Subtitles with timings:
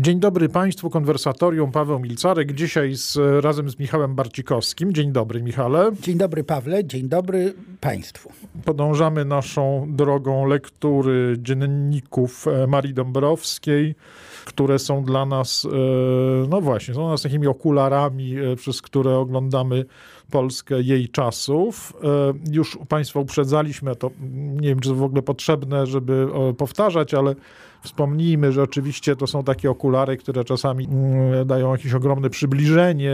[0.00, 4.94] Dzień dobry Państwu, konwersatorium Paweł Milcarek, dzisiaj z, razem z Michałem Barcikowskim.
[4.94, 5.90] Dzień dobry Michale.
[6.02, 8.32] Dzień dobry Pawle, dzień dobry Państwu.
[8.64, 13.94] Podążamy naszą drogą lektury dzienników e, Marii Dąbrowskiej,
[14.44, 19.16] które są dla nas, e, no właśnie, są dla nas takimi okularami, e, przez które
[19.16, 19.84] oglądamy
[20.30, 21.92] Polskę jej czasów.
[22.50, 24.10] Już Państwa uprzedzaliśmy, to
[24.60, 27.34] nie wiem, czy to w ogóle potrzebne, żeby powtarzać, ale
[27.82, 33.12] Wspomnijmy, że oczywiście to są takie okulary, które czasami mm, dają jakieś ogromne przybliżenie,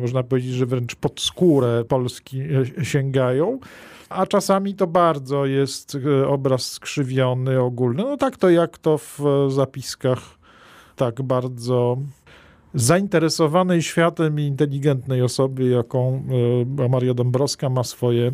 [0.00, 2.40] można powiedzieć, że wręcz pod skórę Polski
[2.80, 3.58] e, sięgają
[4.08, 8.02] a czasami to bardzo jest e, obraz skrzywiony, ogólny.
[8.02, 10.20] No tak to jak to w zapiskach
[10.96, 11.96] tak bardzo
[12.76, 16.22] zainteresowanej światem i inteligentnej osoby, jaką
[16.78, 18.32] e, Maria Dąbrowska ma swoje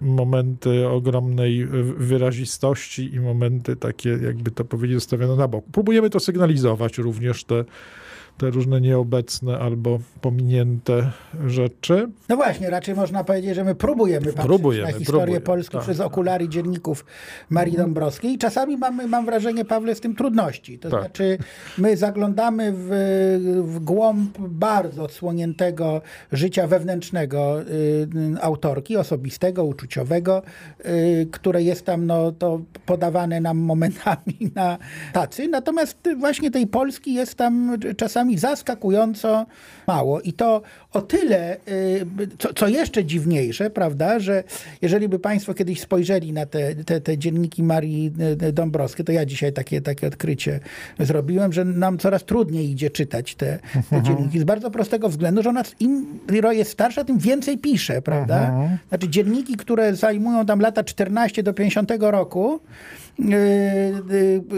[0.00, 5.64] momenty ogromnej wyrazistości i momenty takie, jakby to powiedzieć, zostawione na bok.
[5.72, 7.64] Próbujemy to sygnalizować również te
[8.38, 11.10] te różne nieobecne albo pominięte
[11.46, 12.08] rzeczy.
[12.28, 15.82] No właśnie, raczej można powiedzieć, że my próbujemy patrzeć próbujemy, na historię próbujemy, Polski tak.
[15.82, 17.04] przez okulary dzienników
[17.50, 17.88] Marii mhm.
[17.88, 20.78] Dąbrowskiej i czasami mamy, mam wrażenie, Pawle, z tym trudności.
[20.78, 21.00] To tak.
[21.00, 21.38] znaczy,
[21.78, 22.88] my zaglądamy w,
[23.64, 26.00] w głąb bardzo odsłoniętego
[26.32, 28.08] życia wewnętrznego y,
[28.40, 30.42] autorki, osobistego, uczuciowego,
[30.86, 34.78] y, które jest tam no, to podawane nam momentami na
[35.12, 35.48] tacy.
[35.48, 39.46] Natomiast właśnie tej Polski jest tam czasami czasami zaskakująco
[39.86, 40.20] mało.
[40.20, 40.62] I to
[40.96, 42.06] o tyle, y,
[42.38, 44.44] co, co, jeszcze dziwniejsze, prawda, że
[44.82, 49.26] jeżeli by Państwo kiedyś spojrzeli na te, te, te dzienniki Marii y, Dąbrowskiej, to ja
[49.26, 50.60] dzisiaj takie, takie odkrycie
[50.98, 54.04] zrobiłem, że nam coraz trudniej idzie czytać te, te mhm.
[54.04, 54.40] dzienniki.
[54.40, 56.18] Z bardzo prostego względu, że ona im
[56.50, 58.48] jest starsza, tym więcej pisze, prawda?
[58.48, 58.78] Mhm.
[58.88, 62.60] Znaczy dzienniki, które zajmują tam lata 14 do 50 roku,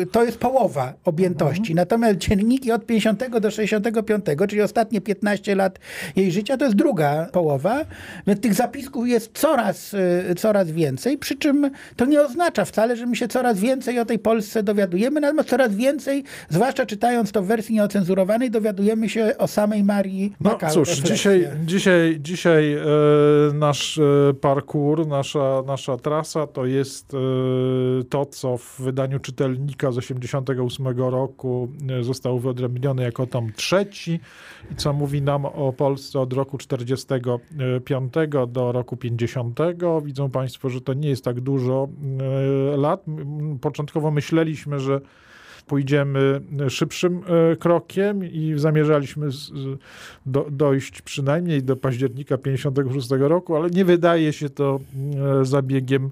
[0.02, 1.72] y, to jest połowa objętości.
[1.72, 1.76] Mhm.
[1.76, 5.78] Natomiast dzienniki od 50 do 65, czyli ostatnie 15 lat
[6.16, 7.84] jej życia, to jest druga połowa.
[8.26, 13.06] Więc tych zapisków jest coraz, y, coraz więcej, przy czym to nie oznacza wcale, że
[13.06, 17.46] my się coraz więcej o tej Polsce dowiadujemy, natomiast coraz więcej, zwłaszcza czytając to w
[17.46, 22.86] wersji nieocenzurowanej, dowiadujemy się o samej Marii No cóż, dzisiaj, dzisiaj, dzisiaj e,
[23.54, 29.98] nasz e, parkour, nasza, nasza trasa to jest e, to, co w wydaniu czytelnika z
[29.98, 31.68] 88 roku
[32.00, 34.20] zostało wyodrębnione jako tom trzeci,
[34.76, 38.12] co mówi nam o Polsce od roku 45
[38.48, 39.58] do roku 50.
[40.04, 41.88] Widzą Państwo, że to nie jest tak dużo
[42.72, 43.04] e, lat.
[43.60, 45.00] Początkowo myśleliśmy, że
[45.66, 49.28] pójdziemy szybszym e, krokiem i zamierzaliśmy
[50.26, 54.80] do, dojść przynajmniej do października 56 roku, ale nie wydaje się to
[55.40, 56.10] e, zabiegiem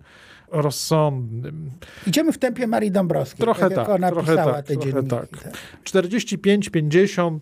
[0.51, 1.71] rozsądnym.
[2.07, 5.29] Idziemy w tempie Marii Dąbrowskiej, trochę tak, trochę tak, te trochę tak.
[5.85, 7.39] 45-50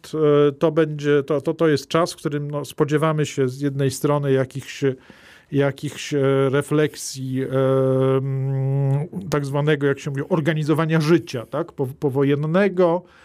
[0.48, 3.90] e, to będzie, to, to, to jest czas, w którym no, spodziewamy się z jednej
[3.90, 4.84] strony jakichś
[5.52, 6.20] jakichś e,
[6.50, 7.48] refleksji e,
[9.30, 13.23] tak zwanego, jak się mówi, organizowania życia, tak, powojennego, e,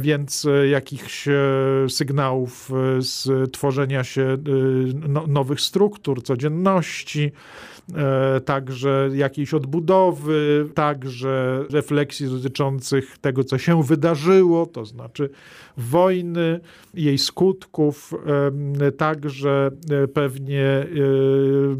[0.00, 1.28] więc jakichś
[1.88, 4.36] sygnałów z tworzenia się
[5.08, 7.32] no, nowych struktur, codzienności,
[7.92, 15.30] E, także jakiejś odbudowy, także refleksji dotyczących tego, co się wydarzyło, to znaczy
[15.76, 16.60] wojny,
[16.94, 18.14] jej skutków,
[18.96, 20.86] także e, pewnie e,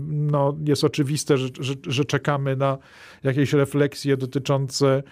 [0.09, 2.79] no, jest oczywiste, że, że, że czekamy na
[3.23, 5.03] jakieś refleksje dotyczące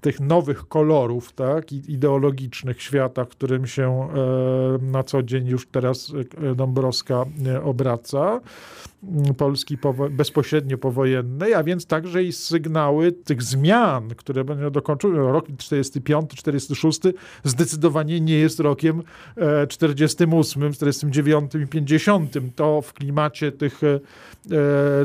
[0.00, 4.08] tych nowych kolorów tak, ideologicznych świata, którym się
[4.82, 6.12] na co dzień już teraz
[6.56, 7.24] Dąbrowska
[7.64, 8.40] obraca.
[9.36, 15.18] Polski powo bezpośrednio powojennej, a więc także i sygnały tych zmian, które będą dokończone.
[15.18, 17.00] Rok 45, 46
[17.44, 19.02] zdecydowanie nie jest rokiem
[19.68, 22.34] 48, 49 i 50.
[22.56, 24.00] To w klimacie tych, e,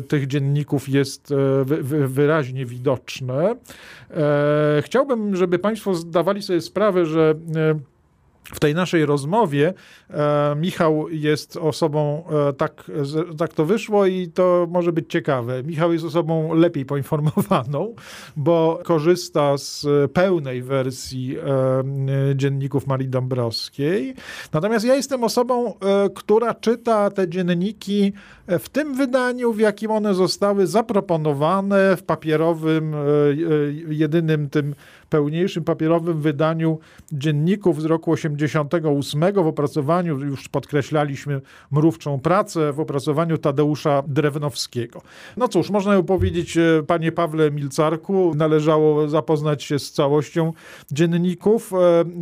[0.01, 1.65] tych dzienników jest e,
[2.07, 3.55] wyraźnie widoczne.
[4.11, 7.35] E, chciałbym, żeby Państwo zdawali sobie sprawę, że
[8.53, 9.73] w tej naszej rozmowie
[10.09, 12.91] e, Michał jest osobą, e, tak,
[13.37, 15.63] tak to wyszło i to może być ciekawe.
[15.63, 17.95] Michał jest osobą lepiej poinformowaną,
[18.35, 24.15] bo korzysta z pełnej wersji e, dzienników Marii Dąbrowskiej.
[24.53, 28.13] Natomiast ja jestem osobą, e, która czyta te dzienniki
[28.47, 32.97] w tym wydaniu, w jakim one zostały zaproponowane w papierowym, e,
[33.89, 34.75] jedynym tym
[35.09, 36.79] pełniejszym papierowym wydaniu
[37.11, 45.01] dzienników z roku 88 w opracowaniu, już podkreślaliśmy mrówczą pracę, w opracowaniu Tadeusza Drewnowskiego.
[45.37, 50.53] No cóż, można powiedzieć, e, panie Pawle Milcarku, należało zapoznać się z całością
[50.91, 51.71] dzienników.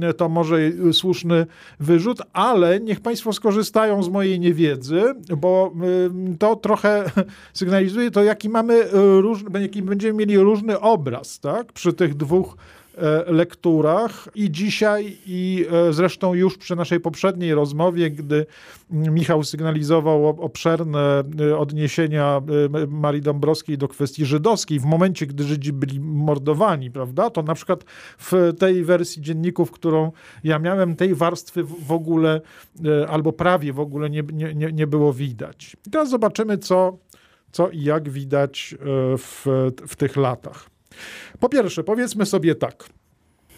[0.02, 0.58] E, to może
[0.92, 1.46] słuszny
[1.80, 5.02] wyrzut, ale niech państwo skorzystają z mojej niewiedzy,
[5.38, 5.74] bo
[6.10, 7.12] e, to trochę
[7.54, 8.88] sygnalizuje to, jaki mamy
[9.21, 11.74] różny, jaki będziemy mieli różny obraz, tak?
[11.74, 12.56] Przy tych dwóch
[13.28, 18.45] lekturach i dzisiaj i e, zresztą już przy naszej poprzedniej rozmowie, gdy
[18.90, 22.42] Michał sygnalizował obszerne e, odniesienia
[22.88, 27.84] Marii Dąbrowskiej do kwestii żydowskiej w momencie, gdy Żydzi byli mordowani, prawda, to na przykład
[28.18, 30.12] w tej wersji dzienników, którą
[30.44, 32.42] ja miałem, tej warstwy w ogóle
[33.07, 35.78] albo prawie w ogóle nie, nie, nie było widać.
[35.92, 36.98] Teraz zobaczymy, co,
[37.51, 38.75] co i jak widać
[39.18, 39.46] w,
[39.88, 40.73] w tych latach.
[41.40, 42.90] Po pierwsze, powiedzmy sobie tak.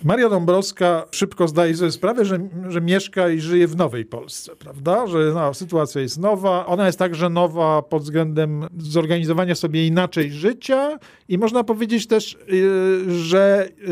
[0.04, 2.40] Maria Dąbrowska szybko zdaje sobie sprawę, że,
[2.70, 5.08] że mieszka i żyje w nowej Polsce, prawda?
[5.08, 6.66] Że no, sytuacja jest nowa.
[6.66, 11.00] Ona jest także nowa pod względem zorganizowania sobie inaczej życia
[11.30, 13.86] i można powiedzieć też, yy, że yy,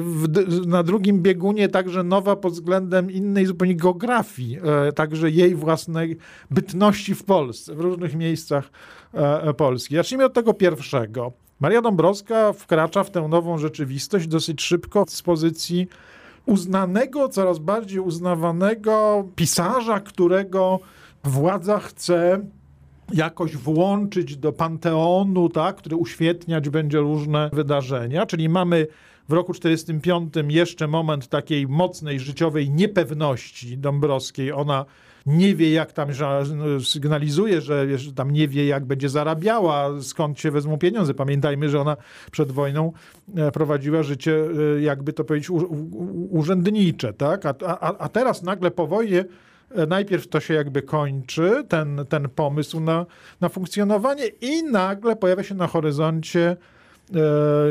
[0.00, 0.26] w,
[0.66, 6.16] na drugim biegunie także nowa pod względem innej zupełnie geografii, yy, także jej własnej
[6.50, 8.70] bytności w Polsce, w różnych miejscach
[9.14, 9.96] e, Polski.
[9.96, 11.32] Zacznijmy od tego pierwszego.
[11.60, 15.86] Maria Dąbrowska wkracza w tę nową rzeczywistość dosyć szybko z pozycji
[16.46, 20.80] uznanego, coraz bardziej uznawanego pisarza, którego
[21.24, 22.40] władza chce
[23.14, 28.26] jakoś włączyć do panteonu, tak, który uświetniać będzie różne wydarzenia.
[28.26, 28.86] Czyli mamy
[29.28, 34.52] w roku 1945 jeszcze moment takiej mocnej życiowej niepewności Dąbrowskiej.
[34.52, 34.84] Ona
[35.26, 36.08] nie wie, jak tam
[36.54, 41.14] no, sygnalizuje, że tam nie wie, jak będzie zarabiała, skąd się wezmą pieniądze.
[41.14, 41.96] Pamiętajmy, że ona
[42.30, 42.92] przed wojną
[43.36, 44.44] e, prowadziła życie,
[44.76, 45.50] e, jakby to powiedzieć,
[46.30, 47.46] urzędnicze, tak?
[47.46, 49.24] A, a, a teraz nagle po wojnie
[49.70, 53.06] e, najpierw to się jakby kończy, ten, ten pomysł na,
[53.40, 56.56] na funkcjonowanie i nagle pojawia się na horyzoncie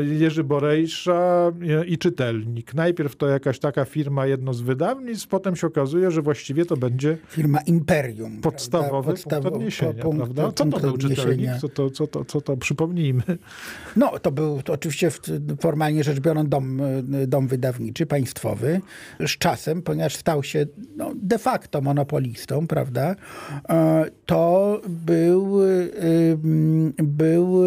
[0.02, 2.74] Jerzy Borejsza e, i czytelnik.
[2.74, 7.18] Najpierw to jakaś taka firma, jedno z wydawnictw, potem się okazuje, że właściwie to będzie
[7.28, 8.40] firma Imperium.
[8.40, 10.52] Podstawowy Podstawo, punkt odniesienia, po, punkt, prawda?
[10.52, 11.50] Co to był czytelnik?
[11.60, 13.22] Co to, co, to, co to przypomnijmy?
[13.96, 15.10] No, to był to oczywiście
[15.60, 16.80] formalnie rzecz biorąc dom,
[17.26, 18.80] dom wydawniczy, państwowy.
[19.26, 23.16] Z czasem, ponieważ stał się no, de facto monopolistą, prawda,
[23.68, 25.58] e, to był,
[26.98, 27.62] był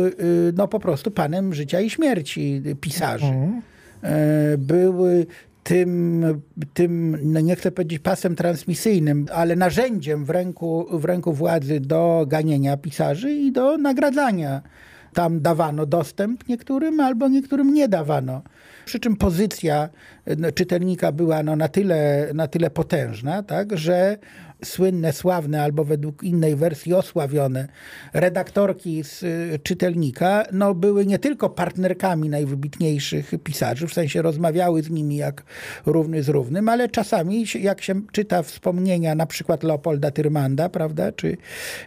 [0.57, 3.25] no, po prostu panem życia i śmierci pisarzy.
[3.25, 3.61] Mhm.
[4.03, 5.25] E, były
[5.63, 6.25] tym,
[6.73, 12.25] tym no nie chcę powiedzieć pasem transmisyjnym, ale narzędziem w ręku, w ręku władzy do
[12.27, 14.61] ganienia pisarzy i do nagradzania.
[15.13, 18.41] Tam dawano dostęp niektórym, albo niektórym nie dawano.
[18.85, 19.89] Przy czym pozycja
[20.37, 24.17] no, czytelnika była no, na, tyle, na tyle potężna, tak, że
[24.63, 27.67] słynne, sławne albo według innej wersji osławione
[28.13, 34.89] redaktorki z y, czytelnika, no były nie tylko partnerkami najwybitniejszych pisarzy, w sensie rozmawiały z
[34.89, 35.43] nimi jak
[35.85, 41.37] równy z równym, ale czasami jak się czyta wspomnienia na przykład Leopolda Tyrmanda, prawda, czy,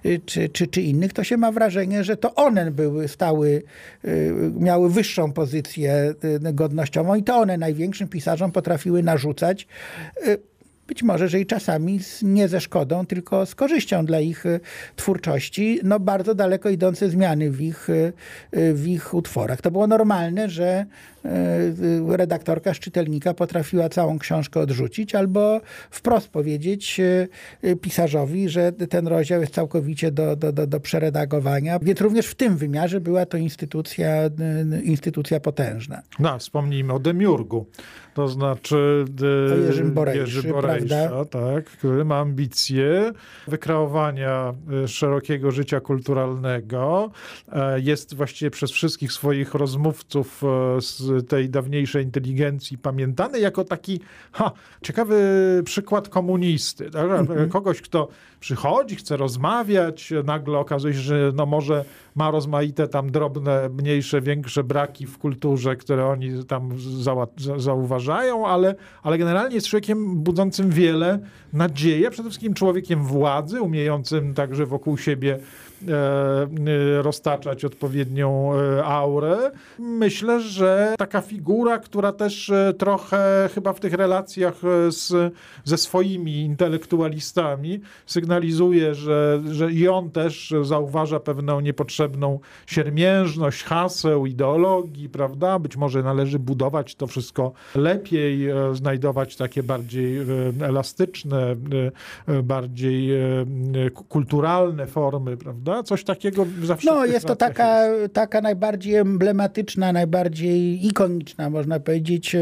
[0.06, 3.62] y, czy, czy, czy innych, to się ma wrażenie, że to one były, stały,
[4.04, 6.14] y, miały wyższą pozycję
[6.52, 9.66] godnościową i to one największym pisarzom potrafiły narzucać
[10.88, 14.60] być może, że i czasami nie ze szkodą, tylko z korzyścią dla ich y,
[14.96, 18.12] twórczości, no bardzo daleko idące zmiany w ich, y,
[18.56, 19.60] y, w ich utworach.
[19.60, 20.86] To było normalne, że
[22.08, 25.60] redaktorka z czytelnika potrafiła całą książkę odrzucić albo
[25.90, 27.00] wprost powiedzieć
[27.80, 31.78] pisarzowi, że ten rozdział jest całkowicie do, do, do, do przeredagowania.
[31.82, 34.12] Więc również w tym wymiarze była to instytucja,
[34.82, 36.02] instytucja potężna.
[36.18, 37.66] No, wspomnijmy o Demiurgu.
[38.14, 39.04] To znaczy
[39.52, 43.12] o Jerzym Borejszy, Jerzy Borejsza, tak, który ma ambicje
[43.48, 47.10] wykreowania e, szerokiego życia kulturalnego.
[47.52, 54.00] E, jest właściwie przez wszystkich swoich rozmówców e, z tej dawniejszej inteligencji pamiętany jako taki
[54.32, 54.52] ha,
[54.82, 55.22] ciekawy
[55.64, 56.90] przykład komunisty.
[56.90, 57.10] Tak?
[57.10, 57.48] Mhm.
[57.48, 58.08] Kogoś, kto
[58.40, 64.64] przychodzi, chce rozmawiać, nagle okazuje się, że no może ma rozmaite tam drobne, mniejsze, większe
[64.64, 66.70] braki w kulturze, które oni tam
[67.56, 71.18] zauważają, ale, ale generalnie jest człowiekiem budzącym wiele
[71.52, 75.38] nadziei, przede wszystkim człowiekiem władzy, umiejącym także wokół siebie
[77.02, 79.50] roztaczać odpowiednią e, aurę.
[79.78, 85.78] Myślę, że taka figura, która też e, trochę chyba w tych relacjach e, z, ze
[85.78, 95.58] swoimi intelektualistami sygnalizuje, że, że i on też zauważa pewną niepotrzebną siermiężność haseł, ideologii, prawda?
[95.58, 100.18] Być może należy budować to wszystko lepiej, znajdować takie bardziej
[100.60, 101.56] elastyczne,
[102.42, 103.10] bardziej
[104.08, 105.73] kulturalne formy, prawda?
[105.82, 106.90] Coś takiego zawsze.
[106.90, 108.14] No, jest to taka, jest.
[108.14, 112.36] taka najbardziej emblematyczna, najbardziej ikoniczna, można powiedzieć,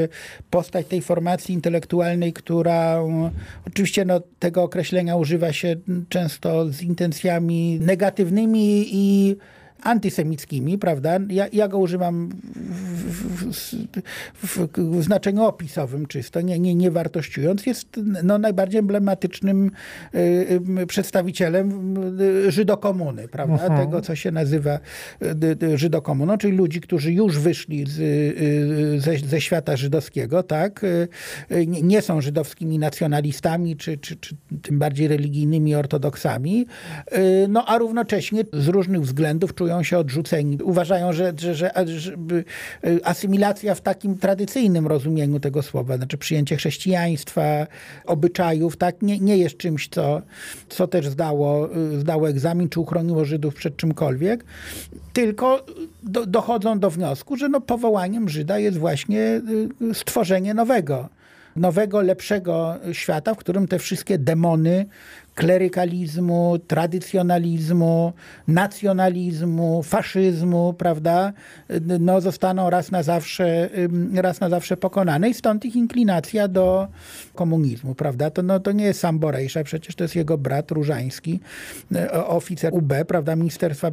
[0.51, 2.99] postać tej formacji intelektualnej, która
[3.67, 5.77] oczywiście no, tego określenia używa się
[6.09, 9.37] często z intencjami negatywnymi i
[9.83, 11.19] antysemickimi, prawda?
[11.29, 13.51] Ja, ja go używam w,
[14.43, 17.67] w, w, znaczeniu opisowym czysto, nie, nie, nie wartościując.
[17.67, 17.89] Jest
[18.23, 19.71] no, najbardziej emblematycznym
[20.15, 20.19] y,
[20.83, 23.55] y, przedstawicielem y, Żydokomuny, prawda?
[23.55, 23.67] Aha.
[23.67, 23.87] Mhm.
[23.87, 24.79] Tego, co się nazywa
[25.23, 30.87] y, y, Żydokomuną, czyli ludzi, którzy już wyszli z, y, ze, ze, świata żydowskiego, tak?
[31.67, 36.67] Nie, nie, są żydowskimi nacjonalistami, czy, czy, czy tym bardziej religijnymi ortodoksami,
[37.49, 40.59] no a równocześnie z różnych względów czują czują się odrzuceni.
[40.63, 42.13] Uważają, że, że, że, że
[42.85, 47.67] y, asymilacja w takim tradycyjnym rozumieniu tego słowa, znaczy przyjęcie chrześcijaństwa,
[48.05, 50.23] obyczajów, tak, nie, nie jest czymś, co,
[50.69, 54.45] co też zdało, y, zdało egzamin, czy uchroniło Żydów przed czymkolwiek,
[55.13, 55.67] tylko
[56.03, 59.41] do, dochodzą do wniosku, że no powołaniem Żyda jest właśnie
[59.91, 61.09] y, stworzenie nowego
[61.57, 64.87] nowego, lepszego świata, w którym te wszystkie demony
[65.35, 68.13] klerykalizmu, tradycjonalizmu,
[68.49, 71.33] nacjonalizmu, faszyzmu, prawda,
[72.01, 73.71] no zostaną raz na zawsze,
[74.15, 76.89] raz na zawsze pokonane i stąd ich inklinacja do
[77.35, 78.31] komunizmu, prawda.
[78.31, 81.41] To, no, to nie jest sam Borejsza, przecież to jest jego brat Różański,
[81.95, 83.91] e, oficer UB, prawda, Ministerstwa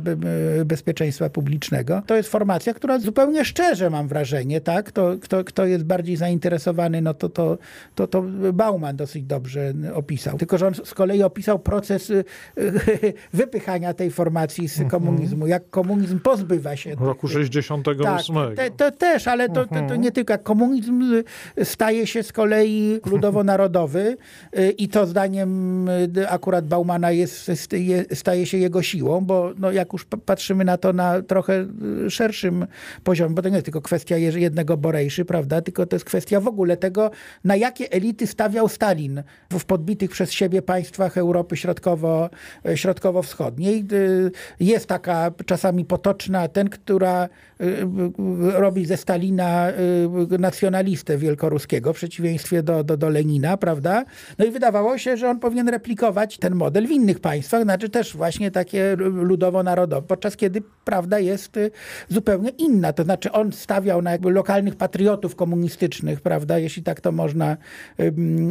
[0.66, 2.02] Bezpieczeństwa Publicznego.
[2.06, 7.02] To jest formacja, która zupełnie szczerze, mam wrażenie, tak, to, kto, kto jest bardziej zainteresowany,
[7.02, 7.58] no to, to,
[7.96, 10.38] to, to Bauman dosyć dobrze opisał.
[10.38, 12.24] Tylko, że on z kolei opisał proces y,
[12.58, 14.90] y, wypychania tej formacji z mhm.
[14.90, 16.96] komunizmu, jak komunizm pozbywa się.
[16.96, 18.36] W roku 68.
[18.36, 20.34] Tak, te, to też, ale to, to, to, nie tylko.
[20.34, 21.24] Jak komunizm
[21.58, 24.18] y, staje się z kolei ludowo-narodowy
[24.78, 25.90] i to zdaniem
[26.28, 27.52] akurat Baumana jest,
[28.14, 31.66] staje się jego siłą, bo no, jak już patrzymy na to na trochę
[32.10, 32.68] szerszym
[33.04, 36.48] poziomie, bo to nie jest tylko kwestia jednego Borejszy, prawda, tylko to jest kwestia w
[36.48, 37.12] ogóle tego,
[37.44, 42.30] na jakie elity stawiał Stalin w podbitych przez siebie państwach Europy Środkowo,
[42.66, 43.80] e, Środkowo-Wschodniej.
[43.80, 43.84] E,
[44.60, 47.30] jest taka czasami potoczna, ten, która e,
[48.52, 49.68] robi ze Stalina
[50.40, 54.06] nacjonalistę wielkoruskiego, w przeciwieństwie do, do, do Lenina, prawda?
[54.38, 58.18] No i wydawało się, że on powinien replikować ten model w innych państwach, znaczy też
[58.18, 61.60] właśnie takie ludowo-narodowe, podczas kiedy prawda jest
[62.10, 62.94] zupełnie inna.
[62.94, 67.58] To znaczy on stawiał na jakby lokalnych patriotów komunistycznych, prawda, jeśli tak to można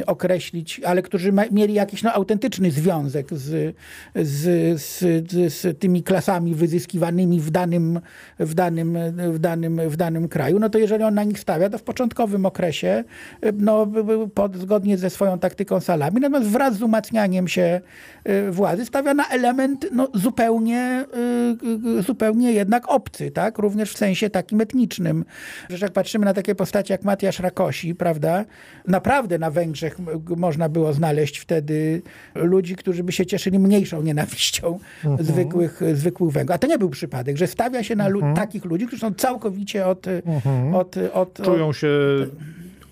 [0.06, 3.76] określić, ale którzy mieli jakiś no, autentyczny związek z,
[4.14, 8.00] z, z, z, tymi klasami wyzyskiwanymi w danym,
[8.38, 8.98] w, danym,
[9.32, 12.46] w, danym, w danym kraju, no to jeżeli on na nich stawia, to w początkowym
[12.46, 13.04] okresie
[13.52, 13.86] no,
[14.34, 17.80] pod, zgodnie ze swoją taktyką salami, natomiast wraz z umacnianiem się
[18.28, 21.04] y, władzy stawia na element no, zupełnie,
[21.98, 23.58] y, zupełnie jednak obcy, tak?
[23.58, 25.24] również w sensie takim etnicznym.
[25.70, 28.44] Że jak patrzymy na takie postacie jak Matiasz Rakosi, prawda,
[28.86, 29.96] naprawdę na Węgrzech
[30.36, 32.02] można było znaleźć wtedy
[32.48, 35.26] ludzi, którzy by się cieszyli mniejszą nienawiścią mhm.
[35.26, 36.54] zwykłych, zwykłych Węgrów.
[36.54, 38.34] A to nie był przypadek, że stawia się na mhm.
[38.34, 40.08] takich ludzi, którzy są całkowicie od...
[40.08, 40.74] Mhm.
[40.74, 41.88] od, od, od Czują się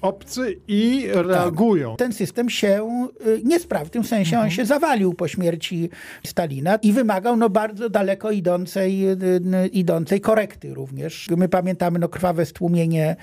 [0.07, 1.91] obcy i reagują.
[1.91, 1.99] Tak.
[1.99, 2.89] Ten system się
[3.27, 4.45] y, nie sprawdził, w tym sensie mhm.
[4.45, 5.91] on się zawalił po śmierci
[6.27, 9.17] Stalina i wymagał no, bardzo daleko idącej, y,
[9.65, 11.29] y, idącej korekty również.
[11.37, 13.17] My pamiętamy no, krwawe stłumienie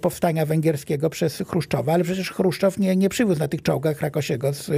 [0.00, 4.70] powstania węgierskiego przez Chruszczowa, ale przecież Chruszczow nie, nie przywiózł na tych czołgach Rakosiego z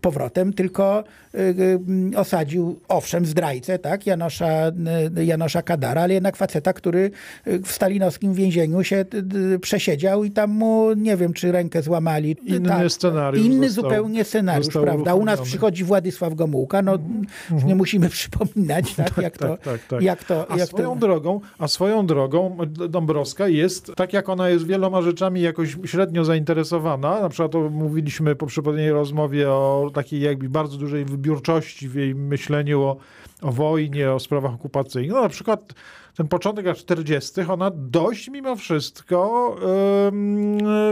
[0.00, 1.04] powrotem, tylko
[2.16, 4.72] osadził, owszem, zdrajcę, tak, Janosza,
[5.16, 7.10] Janosza Kadara, ale jednak faceta, który
[7.46, 9.04] w stalinowskim więzieniu się
[9.60, 12.36] przesiedział i tam mu nie wiem, czy rękę złamali.
[12.44, 13.46] Inny tak, scenariusz.
[13.46, 15.14] Inny został, zupełnie scenariusz, prawda?
[15.14, 17.64] U nas przychodzi Władysław Gomułka, no mm-hmm.
[17.64, 20.50] nie musimy przypominać, tak, tak, jak, to, tak, tak, jak to...
[20.50, 21.06] A, jak swoją to...
[21.06, 22.56] Drogą, a swoją drogą
[22.88, 28.36] Dąbrowska jest, tak jak ona jest wieloma rzeczami jakoś średnio zainteresowana, na przykład to mówiliśmy
[28.36, 32.96] po poprzedniej rozmowie o takiej jakby bardzo dużej wybiórczości w jej myśleniu o,
[33.42, 35.12] o wojnie, o sprawach okupacyjnych.
[35.12, 35.74] No na przykład
[36.16, 39.56] ten początek lat 40., ona dość mimo wszystko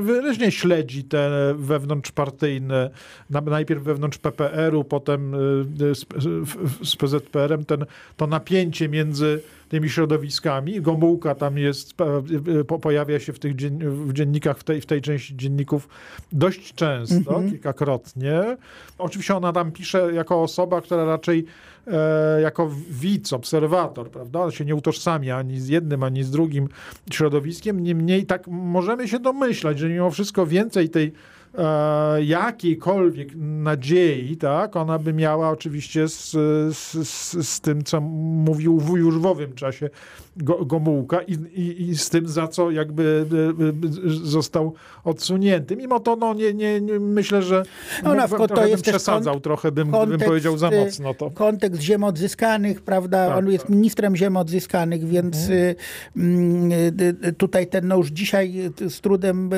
[0.03, 2.91] wyraźnie śledzi te wewnątrzpartyjne,
[3.31, 6.05] najpierw wewnątrz PPR-u, potem y, z,
[6.83, 7.85] z PZPR-em, ten,
[8.17, 10.81] to napięcie między tymi środowiskami.
[10.81, 11.95] Gomułka tam jest,
[12.83, 15.89] pojawia się w tych dzien w dziennikach, w tej, w tej części dzienników
[16.33, 17.51] dość często, mm -hmm.
[17.51, 18.57] kilkakrotnie.
[18.99, 21.45] Oczywiście ona tam pisze jako osoba, która raczej
[21.87, 24.41] e, jako widz, obserwator, prawda?
[24.41, 26.69] On się nie utożsamia ani z jednym, ani z drugim
[27.13, 27.83] środowiskiem.
[27.83, 31.13] Niemniej tak możemy się domyślać, że mimo wszystko więcej tej
[31.55, 36.31] e, jakiejkolwiek nadziei, tak, ona by miała oczywiście z,
[36.77, 39.91] z, z tym, co mówił już w owym czasie
[40.37, 43.27] Gomułka i, i, i, z tym, za co jakby
[44.05, 44.75] e, e, został
[45.05, 45.77] odsunięty.
[45.77, 47.63] Mimo to, no nie, nie, nie myślę, że
[48.03, 51.31] no, na przykład to jest przesadzał, kont- trochę bym, kontekst, bym powiedział za mocno to.
[51.31, 53.71] Kontekst ziem odzyskanych, prawda, tak, on jest tak.
[53.71, 55.75] ministrem ziem odzyskanych, więc mhm.
[56.17, 56.71] Mm,
[57.39, 59.51] tutaj ten, no już dzisiaj z trudem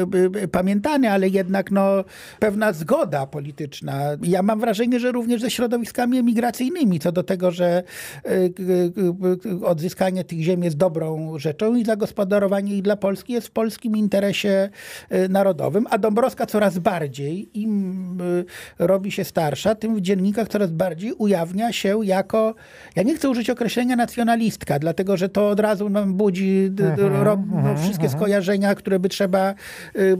[0.52, 2.04] pamiętany, ale jednak no
[2.38, 4.00] pewna zgoda polityczna.
[4.22, 7.82] Ja mam wrażenie, że również ze środowiskami emigracyjnymi co do tego, że
[9.62, 14.70] odzyskanie tych ziem jest dobrą rzeczą i zagospodarowanie i dla Polski jest w polskim interesie
[15.12, 18.44] y, narodowym, a Dąbrowska coraz bardziej, im y,
[18.78, 22.54] robi się starsza, tym w dziennikach coraz bardziej ujawnia się jako,
[22.96, 27.42] ja nie chcę użyć określenia nacjonalistka, dlatego że to od razu nam budzi mhm, ro,
[27.50, 28.20] no, mhm, wszystkie mhm.
[28.20, 29.54] skojarzenia, które by trzeba
[29.96, 30.16] y,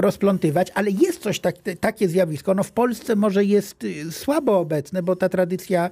[0.00, 2.54] rozplątywać, ale jest coś tak, takie zjawisko.
[2.54, 5.90] No w Polsce może jest słabo obecne, bo ta tradycja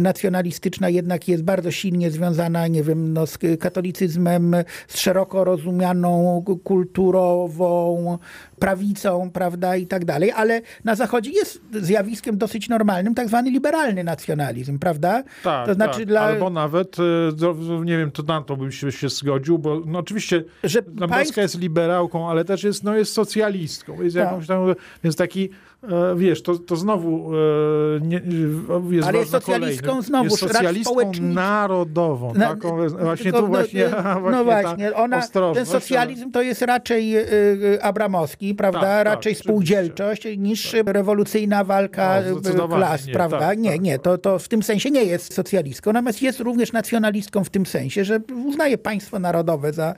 [0.00, 4.56] nacjonalistyczna jednak jest bardzo silnie związana związana, nie wiem, no, z katolicyzmem,
[4.88, 8.18] z szeroko rozumianą kulturową
[8.58, 14.04] prawicą, prawda, i tak dalej, ale na Zachodzie jest zjawiskiem dosyć normalnym tak zwany liberalny
[14.04, 15.22] nacjonalizm, prawda?
[15.42, 16.06] Tak, to znaczy tak.
[16.06, 16.20] dla...
[16.20, 20.44] albo nawet, e, nie wiem, to na to bym się, się zgodził, bo no oczywiście
[20.64, 21.36] że Dąbrowska państw...
[21.36, 24.24] jest liberałką, ale też jest, no, jest socjalistką, jest tak.
[24.24, 25.50] jakąś tam, więc taki
[26.16, 28.22] wiesz, to, to znowu e, nie,
[28.90, 32.34] jest Ale jest socjalistką znowu, jest socjalistką narodową.
[32.34, 35.22] Na, taką, właśnie tu właśnie, no, właśnie, no właśnie ona,
[35.54, 37.14] ten socjalizm to jest raczej
[37.82, 38.80] abramowski, prawda?
[38.80, 40.86] Tak, tak raczej tak, spółdzielczość niż tak.
[40.86, 42.22] rewolucyjna walka
[42.56, 43.38] no, klas, nie, prawda?
[43.38, 46.72] Tak, nie, tak, nie, to, to w tym sensie nie jest socjalistką, natomiast jest również
[46.72, 49.94] nacjonalistką w tym sensie, że uznaje państwo narodowe za,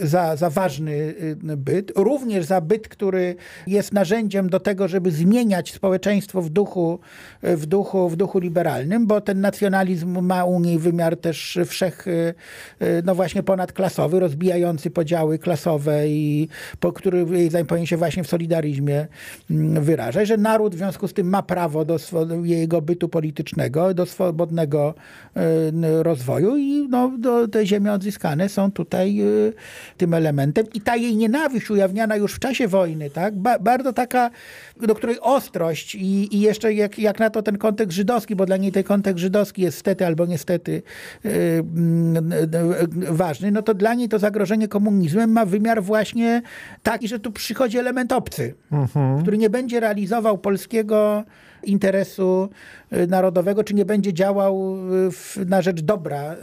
[0.00, 3.36] za, za ważny byt, również za byt, który
[3.66, 6.98] jest narzędziem do tego, żeby zmieniać społeczeństwo w duchu,
[7.42, 12.34] w duchu, w duchu liberalnym, bo ten nacjonalizm ma u niej wymiar też wszech, y,
[12.82, 16.48] y, no właśnie ponadklasowy, rozbijający podziały klasowe i
[16.80, 19.06] po który jej zajmuje się właśnie w solidaryzmie
[19.50, 21.98] mm, wyraża, że naród w związku z tym ma prawo do
[22.42, 24.94] jego bytu politycznego, do swobodnego
[25.36, 29.20] y, rozwoju i no, do, te ziemie odzyskane są tutaj
[29.96, 30.66] tym elementem.
[30.74, 34.30] I ta jej nienawiść ujawniana już w czasie wojny, tak, ba bardzo taka,
[34.86, 38.56] do której ostrość i, i jeszcze jak, jak na to ten kontekst żydowski, bo dla
[38.56, 40.82] niej ten kontekst żydowski jest stety albo niestety
[41.24, 41.32] yy,
[43.00, 46.42] yy, ważny, no to dla niej to zagrożenie komunizmem ma wymiar właśnie
[46.82, 49.22] taki, że tu przychodzi element obcy, mhm.
[49.22, 51.24] który nie będzie realizował polskiego
[51.64, 52.48] interesu
[52.92, 56.36] y, narodowego, czy nie będzie działał y, w, na rzecz dobra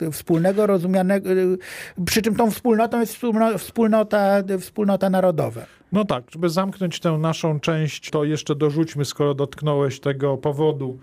[0.00, 1.30] y, wspólnego, rozumianego,
[2.04, 3.18] przy czym tą wspólnotą jest
[3.58, 5.66] wspólnota, wspólnota narodowa.
[5.92, 10.98] No tak, żeby zamknąć tę naszą część, to jeszcze dorzućmy, skoro dotknąłeś tego powodu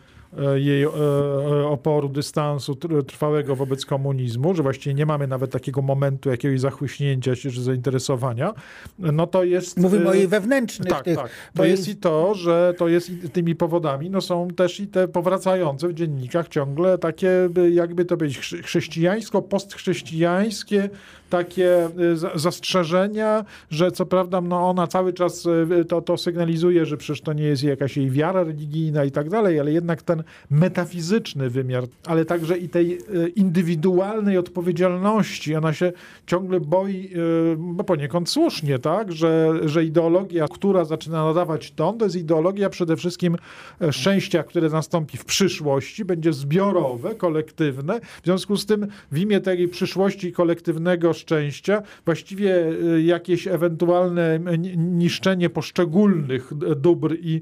[0.55, 2.75] jej e, e, oporu, dystansu
[3.07, 8.53] trwałego wobec komunizmu, że właściwie nie mamy nawet takiego momentu jakiegoś zachłyśnięcia się czy zainteresowania,
[8.99, 9.77] no to jest...
[9.77, 11.17] Mówimy o jej wewnętrznych tak, tych...
[11.17, 11.29] Tak.
[11.55, 15.87] To jest i to, że to jest tymi powodami, no są też i te powracające
[15.87, 20.89] w dziennikach ciągle takie, jakby to powiedzieć, chrześcijańsko-postchrześcijańskie
[21.29, 21.89] takie
[22.35, 25.47] zastrzeżenia, że co prawda no ona cały czas
[25.87, 29.59] to, to sygnalizuje, że przecież to nie jest jakaś jej wiara religijna i tak dalej,
[29.59, 32.99] ale jednak ten metafizyczny wymiar, ale także i tej
[33.35, 35.55] indywidualnej odpowiedzialności.
[35.55, 35.91] Ona się
[36.27, 37.09] ciągle boi,
[37.57, 42.95] bo poniekąd słusznie, tak, że, że ideologia, która zaczyna nadawać ton, to jest ideologia przede
[42.95, 43.37] wszystkim
[43.81, 47.99] e, szczęścia, które nastąpi w przyszłości, będzie zbiorowe, kolektywne.
[47.99, 54.39] W związku z tym w imię tej przyszłości kolektywnego szczęścia właściwie e, jakieś ewentualne
[54.77, 57.41] niszczenie poszczególnych dóbr i,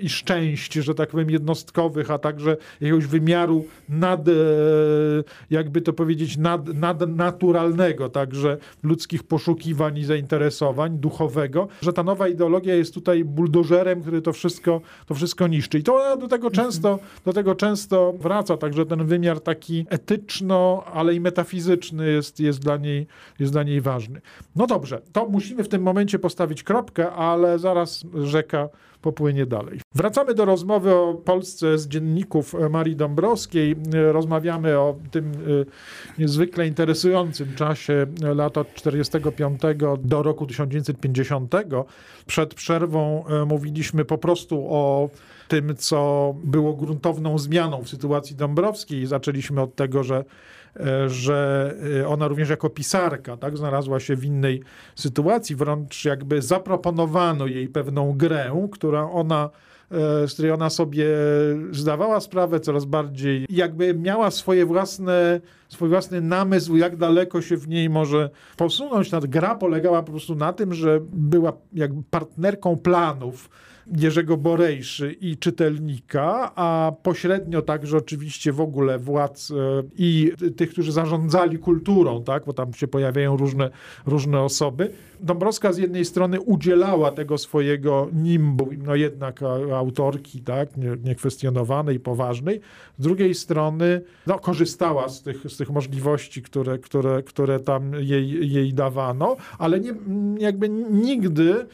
[0.00, 4.32] i szczęść, że tak powiem, jednostkowych, a także jakiegoś wymiaru nad, e,
[5.50, 12.74] jakby to powiedzieć, nad, nadnaturalnego, także ludzkich poszukiwań i zainteresowań duchowego, że ta nowa ideologia
[12.74, 15.78] jest tutaj buldożerem, który to wszystko, to wszystko niszczy.
[15.78, 21.14] I to do tego często, do tego często wraca, także ten wymiar taki etyczno, ale
[21.14, 23.06] i metafizyczny jest, jest, dla niej,
[23.38, 24.20] jest dla niej ważny.
[24.56, 28.68] No dobrze, to musimy w tym momencie postawić kropkę, ale zaraz rzeka
[29.02, 29.80] popłynie dalej.
[29.94, 33.76] Wracamy do rozmowy o Polsce z dzienników Marii Dąbrowskiej.
[34.12, 35.32] Rozmawiamy o tym
[36.18, 39.62] niezwykle interesującym czasie lat od 45
[40.02, 41.54] do roku 1950.
[42.26, 45.08] Przed przerwą mówiliśmy po prostu o
[45.48, 49.06] tym, co było gruntowną zmianą w sytuacji Dąbrowskiej.
[49.06, 50.24] Zaczęliśmy od tego, że
[51.06, 54.62] że e, ona również jako pisarka tak, znalazła się w innej
[54.96, 59.50] sytuacji, wręcz jakby zaproponowano jej pewną grę, która ona
[59.90, 61.06] e, z której ona sobie
[61.70, 67.68] zdawała sprawę coraz bardziej, jakby miała swoje własne, swój własny namysł, jak daleko się w
[67.68, 69.10] niej może posunąć.
[69.10, 73.48] Ta gra polegała po prostu na tym, że była jakby partnerką planów
[73.86, 79.54] Jerzego Borejszy i czytelnika, a pośrednio także oczywiście w ogóle władz e,
[79.98, 83.70] i tych, którzy zarządzali kulturą, tak, bo tam się pojawiają różne,
[84.06, 84.90] różne osoby.
[85.20, 89.40] Dąbrowska z jednej strony udzielała tego swojego nimbu, no jednak
[89.74, 90.68] autorki, tak,
[91.04, 92.60] niekwestionowanej, poważnej,
[92.98, 98.52] z drugiej strony no, korzystała z tych, z tych możliwości, które, które, które tam jej,
[98.52, 99.94] jej dawano, ale nie,
[100.38, 101.66] jakby nigdy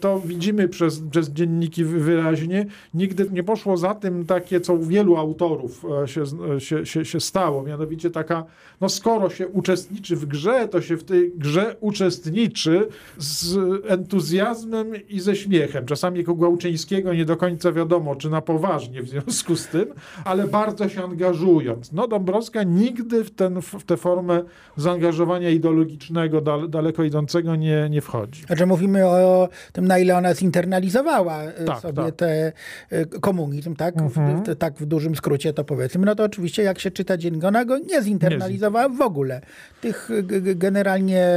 [0.00, 5.16] to widzimy przez, przez dzienniki wyraźnie, nigdy nie poszło za tym takie, co u wielu
[5.16, 6.22] autorów e, się,
[6.56, 8.44] e, się, się, się stało, mianowicie taka,
[8.80, 15.20] no skoro się uczestniczy w grze, to się w tej grze uczestniczy z entuzjazmem i
[15.20, 15.86] ze śmiechem.
[15.86, 19.86] Czasami jako Głałczyńskiego nie do końca wiadomo, czy na poważnie w związku z tym,
[20.24, 21.92] ale bardzo się angażując.
[21.92, 24.42] No Dąbrowska nigdy w, ten, w tę formę
[24.76, 28.44] zaangażowania ideologicznego daleko idącego nie, nie wchodzi.
[28.50, 32.16] Że mówimy o tym, na ile ona zinternalizowała e, tak, sobie tak.
[32.16, 32.52] te
[32.90, 33.96] e, komunizm, tak?
[33.96, 34.44] Mhm.
[34.44, 36.06] W, tak w dużym skrócie to powiedzmy.
[36.06, 39.40] No to oczywiście jak się czyta dziennik, ona go nie zinternalizowała w ogóle.
[39.80, 40.10] Tych
[40.54, 41.28] generalnie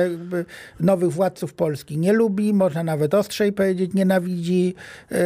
[0.79, 4.75] nowych władców Polski nie lubi, można nawet ostrzej powiedzieć, nienawidzi,
[5.11, 5.17] yy,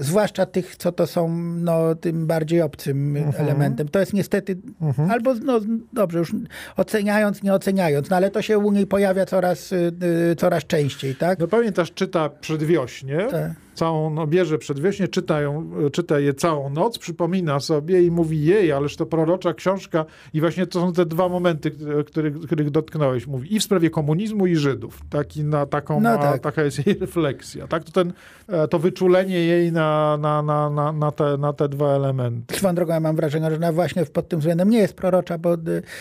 [0.00, 3.46] zwłaszcza tych, co to są no, tym bardziej obcym mhm.
[3.46, 3.88] elementem.
[3.88, 5.10] To jest niestety, mhm.
[5.10, 5.60] albo no,
[5.92, 6.32] dobrze, już
[6.76, 11.38] oceniając, nie oceniając, no ale to się u niej pojawia coraz, yy, coraz częściej, tak?
[11.38, 13.26] No pamiętasz, czyta przedwiośnie.
[13.30, 18.44] Tak całą, no, bierze przedwiośnie, czyta, ją, czyta je całą noc, przypomina sobie i mówi
[18.44, 21.70] jej, ależ to prorocza książka i właśnie to są te dwa momenty,
[22.06, 23.26] których, których dotknąłeś.
[23.26, 25.00] Mówi i w sprawie komunizmu i Żydów.
[25.10, 26.42] Taki na, taką no tak.
[26.42, 27.66] taka jest jej refleksja.
[27.66, 27.84] Tak?
[27.84, 28.12] To, ten,
[28.48, 32.56] e, to wyczulenie jej na, na, na, na, na, te, na te dwa elementy.
[32.56, 35.56] Swoją drogą ja mam wrażenie, że ona właśnie pod tym względem nie jest prorocza, bo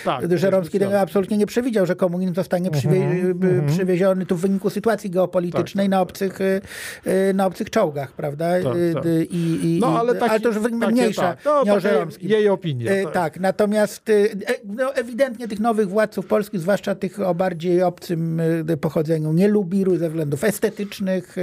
[0.05, 4.41] tak, Żeromski tego absolutnie nie przewidział, że komunizm zostanie przywie, uh -huh, przywieziony tu w
[4.41, 6.39] wyniku sytuacji geopolitycznej tak, tak, na obcych,
[7.05, 8.63] e, na obcych czołgach, prawda?
[8.63, 9.05] Tak, y, tak.
[9.29, 11.45] I, i, no, ale, taki, ale to już mniejsza, tak.
[11.45, 12.91] no, nie Jej opinia.
[12.91, 13.13] Y, tak.
[13.13, 18.41] tak, natomiast y, e, no, ewidentnie tych nowych władców polskich, zwłaszcza tych o bardziej obcym
[18.81, 21.35] pochodzeniu, nie lubi ze względów estetycznych,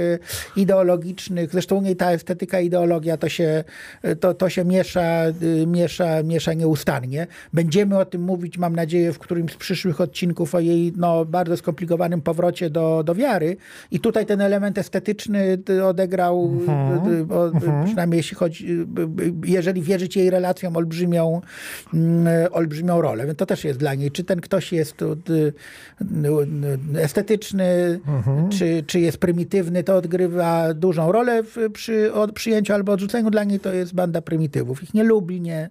[0.55, 1.51] ideologicznych.
[1.51, 3.63] Zresztą u niej ta estetyka, ideologia to się,
[4.19, 5.21] to, to się miesza,
[5.67, 7.27] miesza, miesza nieustannie.
[7.53, 11.57] Będziemy o tym mówić, mam nadzieję, w którymś z przyszłych odcinków o jej no, bardzo
[11.57, 13.57] skomplikowanym powrocie do, do wiary.
[13.91, 17.31] I tutaj ten element estetyczny odegra odegrał, mhm.
[17.31, 17.85] o, mhm.
[17.85, 18.85] przynajmniej jeśli chodzi,
[19.45, 21.41] jeżeli wierzyć jej relacjom, olbrzymią,
[21.93, 23.25] mm, olbrzymią rolę.
[23.25, 24.11] Więc to też jest dla niej.
[24.11, 24.95] Czy ten ktoś jest
[26.97, 28.49] estetyczny, mhm.
[28.49, 33.29] czy, czy jest prymitywny, to odgrywa dużą rolę w, przy od, przyjęciu albo odrzuceniu.
[33.29, 34.83] Dla niej to jest banda prymitywów.
[34.83, 35.69] Ich nie lubi, nie,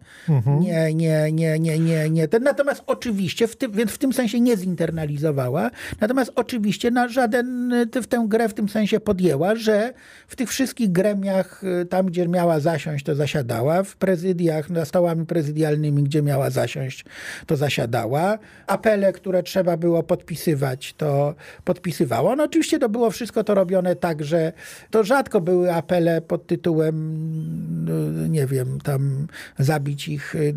[0.61, 2.29] nie, nie, nie, nie, nie, nie.
[2.29, 7.75] Ten, natomiast oczywiście, w tym, więc w tym sensie nie zinternalizowała, natomiast oczywiście na żaden,
[8.03, 9.95] w tę grę w tym sensie podjęła, że
[10.29, 15.27] w tych wszystkich gremiach, y, tam gdzie miała zasiąść, to zasiadała, w prezydiach, na stołami
[15.27, 17.05] prezydialnymi, gdzie miała zasiąść,
[17.47, 18.39] to zasiadała.
[18.67, 22.37] Apele, które trzeba było podpisywać, to podpisywała.
[22.37, 24.53] No oczywiście to było wszystko to robione tak, że
[24.91, 26.95] to rzadko były apele pod tytułem,
[28.25, 29.27] y, nie wiem, tam
[29.59, 30.55] zabić ich y,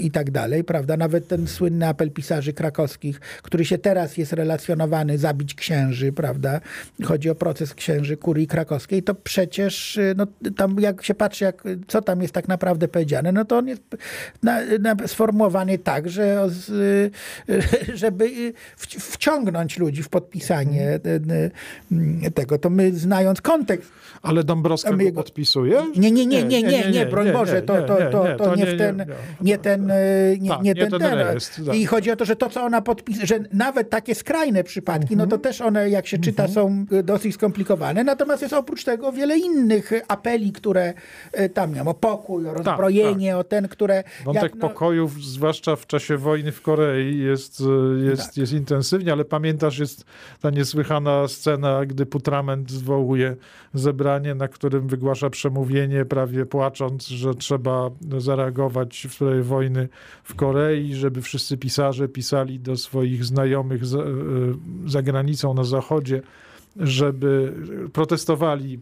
[0.00, 0.96] i tak dalej, prawda?
[0.96, 6.60] Nawet ten słynny apel pisarzy krakowskich, który się teraz jest relacjonowany, zabić księży, prawda?
[7.04, 10.26] Chodzi o proces księży kurii krakowskiej krakowskiej, to przecież y, no,
[10.56, 13.82] tam jak się patrzy, jak, co tam jest tak naprawdę powiedziane, no to on jest
[14.42, 17.10] na, na, sformułowany tak, że y,
[18.02, 18.52] żeby
[18.98, 21.50] wciągnąć ludzi w podpisanie hmm.
[22.34, 23.92] tego, to my znając kontekst.
[24.22, 25.82] Ale Dąbrowska my, go podpisuje?
[25.96, 29.06] Nie, nie, nie, nie, nie, nie, broń Boże, to, to, to, to nie w ten,
[29.40, 29.92] nie ten,
[30.62, 31.74] nie, ten, ten.
[31.74, 35.26] I chodzi o to, że to, co ona podpisuje, że nawet takie skrajne przypadki, no
[35.26, 35.42] to mhm.
[35.42, 36.54] też one, jak się czyta, mhm.
[36.54, 40.94] są dosyć skomplikowane, natomiast jest oprócz tego wiele innych apeli, które
[41.32, 43.46] e, tam miał o pokój, o tak, rozbrojenie, tak, tak.
[43.46, 44.04] o ten, które...
[44.24, 44.68] Wątek jak, no...
[44.68, 47.62] pokojów, zwłaszcza w czasie wojny w Korei jest,
[48.10, 48.36] jest, tak.
[48.36, 50.04] jest intensywnie, ale pamiętasz, jest
[50.40, 53.36] ta niesłychana scena, gdy Putrament zwołuje
[53.74, 59.88] zebranie, na którym wygłasza przemówienie, prawie płacząc, że trzeba zareagować w sprawie wojny
[60.24, 64.04] w Korei, żeby wszyscy pisarze pisali do swoich znajomych za, e,
[64.86, 66.22] za granicą na zachodzie,
[66.80, 67.52] żeby
[67.92, 68.80] protestowali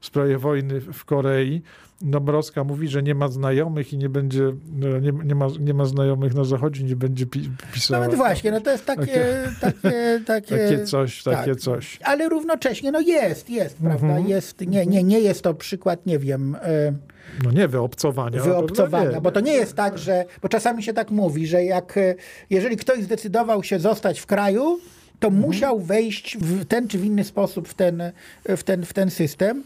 [0.00, 1.62] w sprawie wojny w Korei.
[2.00, 4.52] Dąbrowska mówi, że nie ma znajomych i nie będzie,
[5.00, 8.00] nie, nie, ma, nie ma znajomych na zachodzie, nie będzie pi pisała.
[8.00, 9.26] Nawet właśnie, no to jest takie...
[9.60, 11.34] Takie, takie, takie coś, tak.
[11.34, 11.98] takie coś.
[12.04, 14.28] Ale równocześnie, no jest, jest, prawda, mhm.
[14.28, 16.54] jest, nie, nie, nie jest to przykład, nie wiem...
[16.54, 18.42] Y no nie wyobcowania.
[18.42, 21.96] Wyobcowania, nie, bo to nie jest tak, że, bo czasami się tak mówi, że jak,
[21.96, 22.14] e,
[22.50, 24.78] jeżeli ktoś zdecydował się zostać w kraju,
[25.20, 25.46] to mhm.
[25.46, 28.02] musiał wejść w ten czy w inny sposób w ten,
[28.44, 29.64] w ten, w ten system.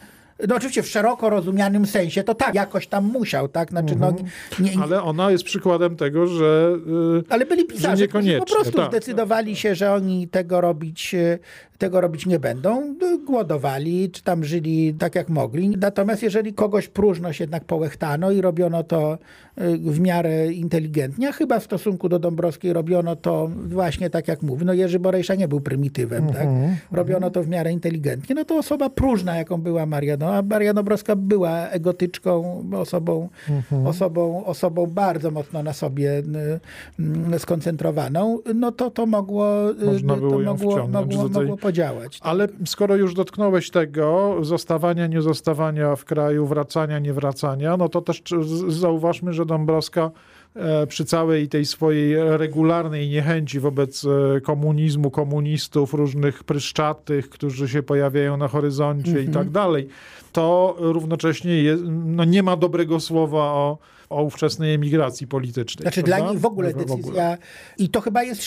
[0.48, 3.70] No oczywiście w szeroko rozumianym sensie, to tak, jakoś tam musiał, tak?
[3.70, 4.28] Znaczy, no, mhm.
[4.60, 8.72] nie, nie, Ale ona jest przykładem tego, że yy, Ale byli pisarze, którzy po prostu
[8.72, 11.38] tak, zdecydowali tak, się, że oni tego robić, e,
[11.82, 12.94] tego robić nie będą.
[13.26, 15.68] Głodowali, czy tam żyli tak jak mogli.
[15.68, 19.18] Natomiast jeżeli kogoś próżność jednak połechtano i robiono to
[19.60, 24.42] y, w miarę inteligentnie, a chyba w stosunku do Dąbrowskiej robiono to właśnie tak jak
[24.42, 24.64] mówi.
[24.64, 26.42] No Jerzy Borejsza nie był prymitywem, tak?
[26.42, 26.76] Mhm.
[26.92, 28.34] Robiono to w miarę inteligentnie.
[28.34, 33.86] No to osoba próżna, jaką była Maria, no, a Maria Dąbrowska była egotyczką, osobą, mhm.
[33.86, 39.46] osobą, osobą bardzo mocno na sobie y, y, skoncentrowaną, no to to mogło,
[39.86, 42.18] Można to mogło, mogło, mogło podziałać.
[42.18, 42.28] Tak?
[42.28, 48.00] Ale skoro już dotknąłeś tego, zostawania, nie zostawania w kraju, wracania, nie wracania, no to
[48.00, 48.22] też
[48.68, 50.10] zauważmy, że Dąbrowska
[50.54, 57.82] e, przy całej tej swojej regularnej niechęci wobec e, komunizmu, komunistów, różnych pryszczatych, którzy się
[57.82, 59.52] pojawiają na horyzoncie i tak mhm.
[59.52, 59.88] dalej,
[60.32, 63.78] to równocześnie jest, no nie ma dobrego słowa o
[64.12, 65.82] o ówczesnej emigracji politycznej.
[65.82, 66.24] Znaczy prawda?
[66.24, 67.38] dla nich w ogóle decyzja, w ogóle.
[67.78, 68.42] i to chyba jest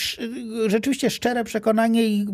[0.68, 2.26] rzeczywiście szczere przekonanie i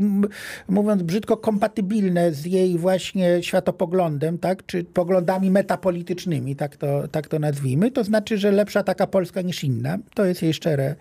[0.70, 7.40] mówiąc brzydko, kompatybilne z jej właśnie światopoglądem, tak, czy poglądami metapolitycznymi, tak to, tak to
[7.40, 7.92] nazwijmy.
[7.92, 9.98] To znaczy, że lepsza taka Polska niż inna.
[10.14, 10.96] To jest jej szczere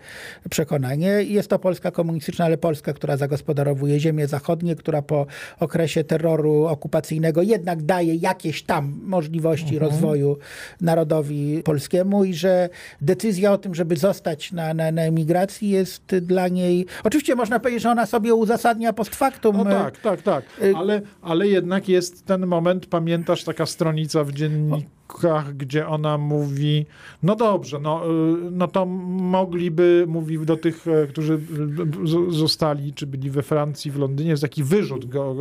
[0.49, 1.07] przekonanie.
[1.07, 5.25] Jest to Polska komunistyczna, ale Polska, która zagospodarowuje ziemie zachodnie, która po
[5.59, 9.91] okresie terroru okupacyjnego jednak daje jakieś tam możliwości mhm.
[9.91, 10.37] rozwoju
[10.81, 12.69] narodowi polskiemu i że
[13.01, 16.85] decyzja o tym, żeby zostać na, na, na emigracji jest dla niej...
[17.03, 19.57] Oczywiście można powiedzieć, że ona sobie uzasadnia post factum.
[19.57, 20.43] No tak, tak, tak.
[20.63, 24.81] Y, ale, ale jednak jest ten moment, pamiętasz, taka stronica w dzienniku,
[25.55, 26.85] gdzie ona mówi,
[27.23, 31.39] no dobrze, no, y, no to mogliby, mówi do tych, e, którzy
[32.29, 35.35] zostali, czy byli we Francji, w Londynie, jest taki wyrzut go,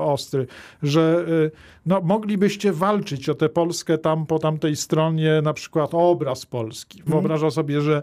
[0.00, 0.46] ostry,
[0.82, 1.50] że y,
[1.86, 6.98] no, moglibyście walczyć o tę Polskę tam po tamtej stronie, na przykład o obraz Polski.
[6.98, 7.12] Mhm.
[7.12, 8.02] Wyobraża sobie, że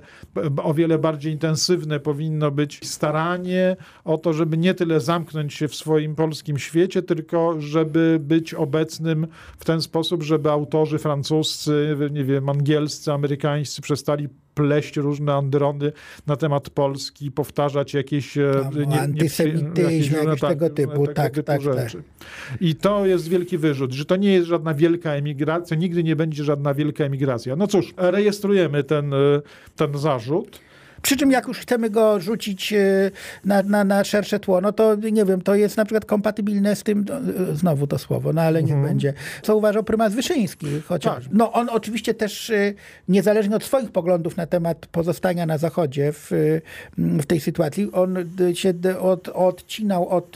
[0.63, 5.75] o wiele bardziej intensywne powinno być staranie o to, żeby nie tyle zamknąć się w
[5.75, 12.49] swoim polskim świecie, tylko żeby być obecnym w ten sposób, żeby autorzy francuscy, nie wiem,
[12.49, 15.91] angielscy, amerykańscy przestali pleść różne androny
[16.27, 21.61] na temat Polski, powtarzać jakieś e, nie, antysemityzm, jakieś, tak, tego typu, tak, typu tak,
[21.61, 22.03] rzeczy.
[22.19, 22.61] Tak.
[22.61, 26.43] I to jest wielki wyrzut, że to nie jest żadna wielka emigracja, nigdy nie będzie
[26.43, 27.55] żadna wielka emigracja.
[27.55, 29.17] No cóż, rejestrujemy ten, e,
[29.75, 30.59] ten zarzut.
[31.05, 33.11] Przy czym jak już chcemy go rzucić e,
[33.45, 36.83] na, na, na szersze tło, no to nie wiem, to jest na przykład kompatybilne z
[36.83, 37.05] tym,
[37.51, 38.79] e, znowu to słowo, no ale mhm.
[38.79, 40.67] niech będzie, co uważał prymas Wyszyński.
[40.85, 41.33] Chociaż, tak.
[41.33, 42.73] no on oczywiście też e,
[43.07, 46.31] niezależnie od swoich poglądów na temat pozostania na Zachodzie w,
[46.97, 48.15] w tej sytuacji, on
[48.53, 50.35] się od, odcinał od,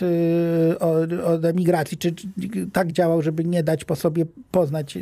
[0.79, 2.27] od, od emigracji, czy, czy
[2.73, 4.97] tak działał, żeby nie dać po sobie poznać,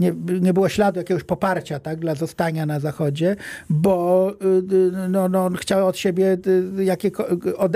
[0.00, 3.36] nie, nie było śladu jakiegoś poparcia tak, dla zostania na Zachodzie,
[3.70, 4.32] bo
[5.08, 6.38] no, no, on chciał od siebie
[6.78, 7.10] y, jakie,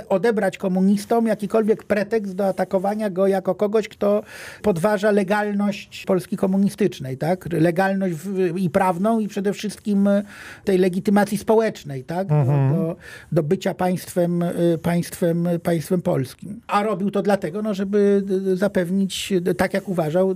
[0.09, 4.23] odebrać komunistom jakikolwiek pretekst do atakowania go jako kogoś, kto
[4.63, 7.53] podważa legalność Polski komunistycznej, tak?
[7.53, 8.17] Legalność
[8.57, 10.25] i prawną i przede wszystkim y,
[10.65, 12.31] tej legitymacji społecznej, tak?
[12.31, 12.75] Mhm.
[12.77, 12.97] Do,
[13.33, 16.61] do, bycia państwem, y, państwem, państwem polskim.
[16.67, 18.23] A robił to dlatego, no, żeby
[18.55, 20.35] zapewnić, tak jak uważał,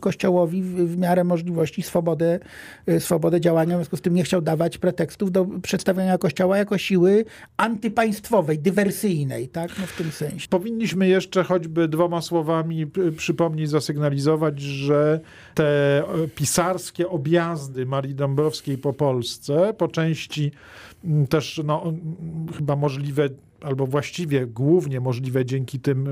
[0.00, 2.38] Kościołowi w, w miarę możliwości swobodę,
[2.98, 6.78] swobodę działania, w związku z tym nie chciał dawać pretekstów do przedstawiania Kościoła Kościoła jako
[6.78, 7.24] siły
[7.56, 9.78] antypaństwowej, dywersyjnej, tak?
[9.80, 10.48] No w tym sensie.
[10.50, 15.20] Powinniśmy jeszcze choćby dwoma słowami przypomnieć, zasygnalizować, że
[15.54, 16.02] te
[16.34, 20.50] pisarskie objazdy Marii Dąbrowskiej po Polsce, po części
[21.28, 21.92] też no,
[22.58, 23.28] chyba możliwe
[23.62, 26.10] albo właściwie głównie możliwe dzięki tym e,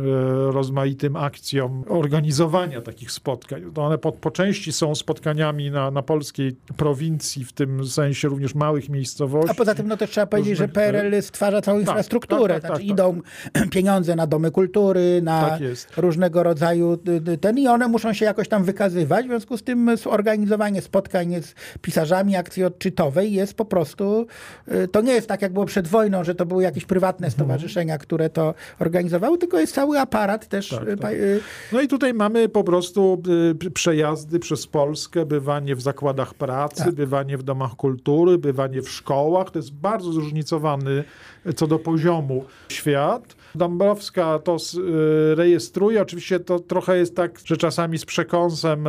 [0.53, 3.63] rozmaitym akcjom organizowania takich spotkań.
[3.75, 8.55] To one po, po części są spotkaniami na, na polskiej prowincji, w tym sensie również
[8.55, 9.51] małych miejscowości.
[9.51, 12.55] A poza tym no też trzeba powiedzieć, że PRL stwarza całą tak, infrastrukturę.
[12.55, 13.21] Tak, tak, znaczy tak, idą
[13.75, 15.61] pieniądze na domy kultury, na tak
[15.97, 16.99] różnego rodzaju
[17.41, 19.27] ten i one muszą się jakoś tam wykazywać.
[19.27, 24.27] W związku z tym organizowanie spotkań z pisarzami akcji odczytowej jest po prostu,
[24.69, 27.99] y, to nie jest tak jak było przed wojną, że to były jakieś prywatne stowarzyszenia,
[27.99, 30.69] które to organizowały, tylko jest cały aparat też.
[30.69, 31.15] Tak, y, tak.
[31.15, 31.41] Y,
[31.73, 33.23] no i tutaj mamy po prostu
[33.75, 36.95] przejazdy przez Polskę, bywanie w zakładach pracy, tak.
[36.95, 39.51] bywanie w domach kultury, bywanie w szkołach.
[39.51, 41.05] To jest bardzo zróżnicowany
[41.57, 43.37] co do poziomu świat.
[43.57, 44.57] Dąbrowska to
[45.35, 46.03] rejestruje.
[46.03, 48.85] Oczywiście to trochę jest tak, że czasami z przekąsem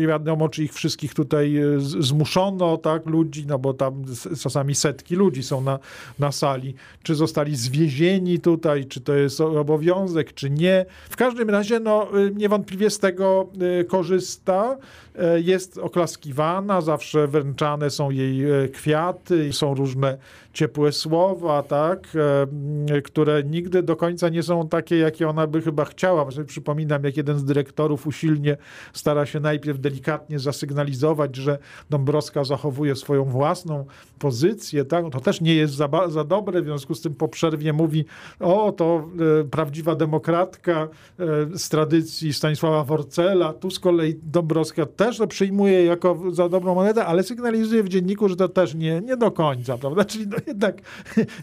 [0.00, 4.04] nie wiadomo, czy ich wszystkich tutaj zmuszono, tak, ludzi, no bo tam
[4.42, 5.78] czasami setki ludzi są na,
[6.18, 10.86] na sali, czy zostali zwiezieni tutaj, czy to jest obowiązek, czy nie.
[11.10, 13.48] W każdym razie, no, y, niewątpliwie z tego
[13.80, 20.18] y, korzysta, y, jest oklaskiwana, zawsze wręczane są jej kwiaty, są różne
[20.52, 22.08] ciepłe słowa, tak,
[23.04, 26.30] które nigdy do końca nie są takie, jakie ona by chyba chciała.
[26.30, 28.56] Sobie przypominam, jak jeden z dyrektorów usilnie
[28.92, 31.58] stara się najpierw delikatnie zasygnalizować, że
[31.90, 33.84] Dąbrowska zachowuje swoją własną
[34.18, 35.04] pozycję, tak?
[35.04, 38.04] No to też nie jest za, za dobre, w związku z tym po przerwie mówi,
[38.40, 39.08] o, to
[39.40, 45.84] e, prawdziwa demokratka e, z tradycji Stanisława Worcela, tu z kolei Dąbrowska też to przyjmuje
[45.84, 49.78] jako za dobrą monetę, ale sygnalizuje w dzienniku, że to też nie, nie do końca,
[49.78, 50.04] prawda?
[50.04, 50.76] Czyli no jednak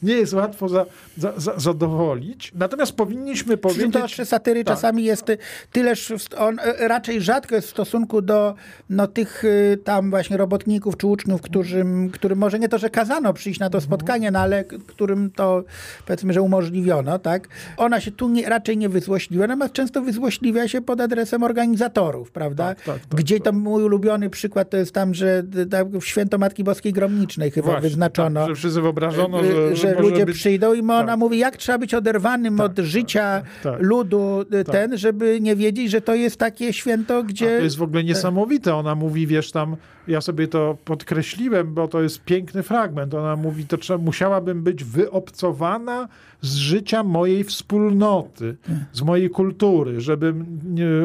[0.04, 0.86] nie jest łatwo za,
[1.17, 2.51] za, za zadowolić.
[2.56, 3.93] Natomiast powinniśmy powiedzieć...
[4.17, 4.75] To satyry tak.
[4.75, 5.25] czasami jest
[5.71, 8.56] tyleż, on e, raczej rzadko jest w stosunku do
[8.89, 9.43] no, tych
[9.84, 13.82] tam właśnie robotników czy uczniów, którym, którym może nie to, że kazano przyjść na to
[13.82, 15.63] spotkanie, no ale którym to
[16.06, 17.47] powiedzmy, że umożliwiono, tak?
[17.78, 22.67] Ona się tu nie, raczej nie wyzłośliwia, natomiast często wyzłośliwia się pod adresem organizatorów, prawda?
[22.67, 26.38] Tak, tak, tak, Gdzie to mój ulubiony przykład to jest tam, że tak, w Święto
[26.38, 28.39] Matki Boskiej Gromnicznej chyba Właśnie, wyznaczono.
[28.39, 30.36] Tak, że wszyscy wyobrażono, że, że, że ludzie być...
[30.36, 31.20] przyjdą i ona tak.
[31.20, 33.41] mówi, jak trzeba być oderwanym tak, od życia
[33.80, 37.56] ludu ten, żeby nie wiedzieć, że to jest takie święto, gdzie...
[37.56, 38.76] A to jest w ogóle niesamowite.
[38.76, 39.76] Ona mówi, wiesz, tam
[40.08, 43.13] ja sobie to podkreśliłem, bo to jest piękny fragment.
[43.13, 46.08] Ona mówi, to trzeba, musiałabym być wyobcowana
[46.46, 48.58] z życia mojej wspólnoty,
[48.94, 50.60] z mojej kultury, żebym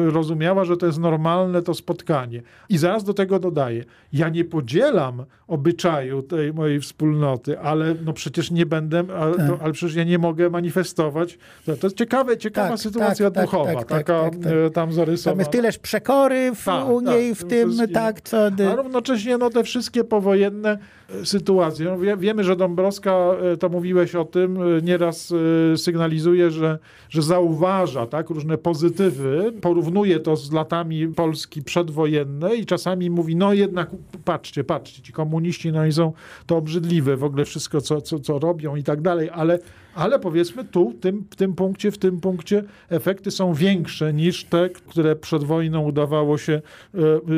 [0.07, 2.41] rozumiała, że to jest normalne to spotkanie.
[2.69, 8.51] I zaraz do tego dodaję, ja nie podzielam obyczaju tej mojej wspólnoty, ale no przecież
[8.51, 9.61] nie będę, ale, tak.
[9.61, 11.37] ale przecież ja nie mogę manifestować.
[11.65, 14.29] To, to jest ciekawe, ciekawa tak, sytuacja tak, tak duchowa, tak, tak, taka
[14.65, 15.33] e, tam zarysowana.
[15.33, 18.37] Tam jest tyleż przekory w, u niej w tym, tak, co...
[18.71, 20.77] A równocześnie no, te wszystkie powojenne
[21.21, 21.85] e, sytuacje.
[21.85, 23.11] No, wie, wiemy, że Dąbrowska,
[23.53, 25.33] e, to mówiłeś o tym, nieraz
[25.75, 33.09] sygnalizuje, że, że zauważa tak, różne pozytywy, porównuje to z latami Polski przedwojenne i czasami
[33.09, 33.89] mówi, no jednak
[34.25, 36.13] patrzcie, patrzcie, ci komuniści no i są
[36.45, 39.59] to obrzydliwe, w ogóle wszystko, co, co, co robią i tak dalej, ale
[39.95, 44.43] ale powiedzmy tu, w tym, w tym punkcie, w tym punkcie efekty są większe niż
[44.43, 46.61] te, które przed wojną udawało się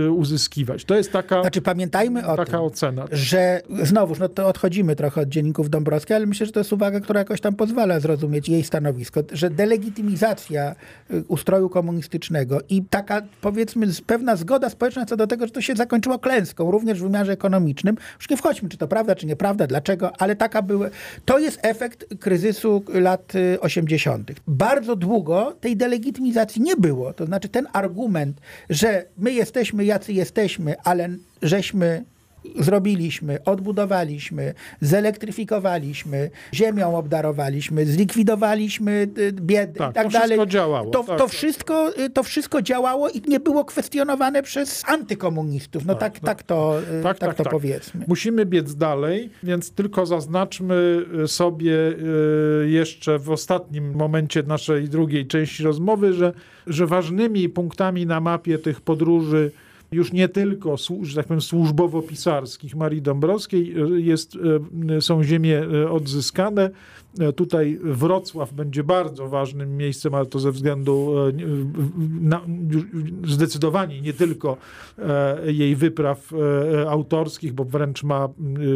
[0.06, 0.86] e, uzyskiwać.
[0.86, 3.06] To jest taka, znaczy, pamiętajmy o taka tym, ocena.
[3.12, 7.00] Że znowuż, no to odchodzimy trochę od dzienników Dąbrowskiej, ale myślę, że to jest uwaga,
[7.00, 10.76] która jakoś tam pozwala zrozumieć jej stanowisko, że delegitymizacja
[11.12, 15.76] y, ustroju komunistycznego i taka, powiedzmy, pewna zgoda społeczna co do tego, że to się
[15.76, 17.96] zakończyło klęską, również w wymiarze ekonomicznym.
[18.20, 20.88] Już nie wchodźmy, czy to prawda, czy nieprawda, dlaczego, ale taka była.
[21.26, 24.30] To jest efekt kryzysu kryzysu lat 80.
[24.30, 27.14] Y, Bardzo długo tej delegitymizacji nie było.
[27.14, 31.10] To znaczy ten argument, że my jesteśmy jacy jesteśmy, ale
[31.42, 32.04] żeśmy
[32.60, 40.28] zrobiliśmy, odbudowaliśmy, zelektryfikowaliśmy, ziemią obdarowaliśmy, zlikwidowaliśmy y, biedę tak, i tak to dalej.
[40.28, 40.92] Wszystko działało.
[40.92, 45.86] To, tak, to, wszystko, y, to wszystko działało i nie było kwestionowane przez antykomunistów.
[45.86, 48.06] No tak, tak, tak to, y, tak, tak, tak to powiedzmy.
[48.08, 51.74] Musimy biec dalej, więc tylko zaznaczmy sobie
[52.66, 56.34] jeszcze w ostatnim momencie naszej drugiej części rozmowy, że,
[56.68, 59.52] że ważnymi punktami na mapie tych podróży
[59.94, 64.38] już nie tylko, że tak powiem, służbowo-pisarskich Marii Dąbrowskiej e, jest,
[64.90, 66.70] e, są ziemie e, odzyskane.
[67.36, 71.16] Tutaj Wrocław będzie bardzo ważnym miejscem, ale to ze względu
[72.22, 72.42] na,
[73.28, 74.58] zdecydowanie nie tylko
[75.46, 76.32] jej wypraw
[76.88, 78.28] autorskich, bo wręcz ma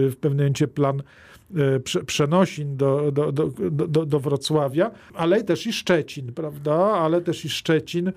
[0.09, 1.03] w pewnym momencie plan
[2.05, 6.75] przenosin do, do, do, do, do Wrocławia, ale też i Szczecin, prawda?
[6.75, 8.11] Ale też i Szczecin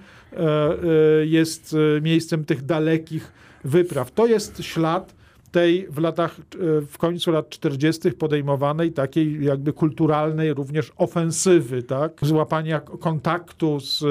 [1.24, 3.32] jest miejscem tych dalekich
[3.64, 4.10] wypraw.
[4.10, 5.19] To jest ślad
[5.50, 8.10] tej w latach, e, w końcu lat 40.
[8.12, 12.12] podejmowanej takiej jakby kulturalnej również ofensywy, tak?
[12.22, 14.04] Złapania kontaktu z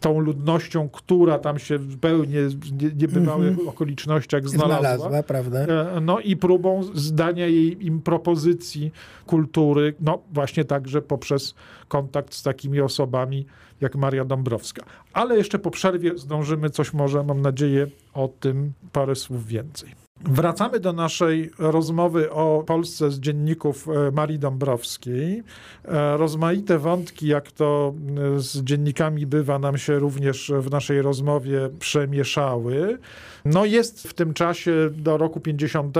[0.00, 2.40] tą ludnością, która tam się w zupełnie
[2.96, 3.68] niebywałych mm -hmm.
[3.68, 4.78] okolicznościach znalazła.
[4.78, 5.58] znalazła prawda?
[5.58, 8.92] E, no i próbą zdania jej, im propozycji
[9.26, 11.54] kultury, no właśnie także poprzez
[11.88, 13.46] kontakt z takimi osobami
[13.80, 14.84] jak Maria Dąbrowska.
[15.12, 20.05] Ale jeszcze po przerwie zdążymy coś może, mam nadzieję, o tym parę słów więcej.
[20.24, 25.42] Wracamy do naszej rozmowy o Polsce z dzienników e, Marii Dąbrowskiej.
[25.84, 27.94] E, rozmaite wątki, jak to
[28.36, 32.98] e, z dziennikami bywa, nam się również w naszej rozmowie przemieszały.
[33.44, 35.96] No jest w tym czasie do roku 50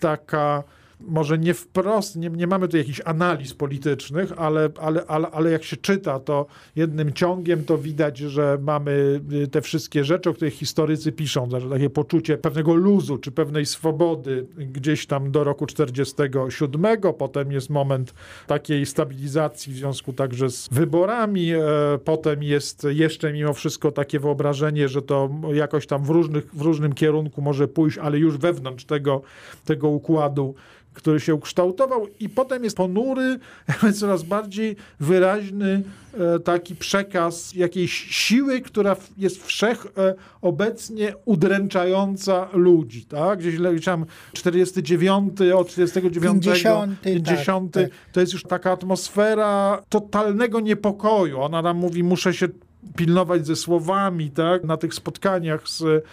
[0.00, 0.62] taka
[1.00, 5.64] może nie wprost, nie, nie mamy tu jakichś analiz politycznych, ale, ale, ale, ale jak
[5.64, 10.54] się czyta to jednym ciągiem, to widać, że mamy y, te wszystkie rzeczy, o których
[10.54, 16.84] historycy piszą, że takie poczucie pewnego luzu czy pewnej swobody gdzieś tam do roku 47.
[17.18, 18.14] Potem jest moment
[18.46, 21.52] takiej stabilizacji w związku także z wyborami.
[21.52, 21.60] E,
[22.04, 26.92] potem jest jeszcze mimo wszystko takie wyobrażenie, że to jakoś tam w, różnych, w różnym
[26.92, 29.22] kierunku może pójść, ale już wewnątrz tego,
[29.64, 30.54] tego układu
[30.94, 33.38] który się ukształtował i potem jest ponury,
[34.00, 35.82] coraz bardziej wyraźny
[36.14, 43.38] e, taki przekaz jakiejś siły, która jest wszechobecnie udręczająca ludzi, tak?
[43.38, 51.40] Gdzieś tam 49, od 49, 50, 50 tak, to jest już taka atmosfera totalnego niepokoju.
[51.40, 52.48] Ona nam mówi, muszę się
[52.96, 56.04] pilnować ze słowami, tak, na tych spotkaniach z,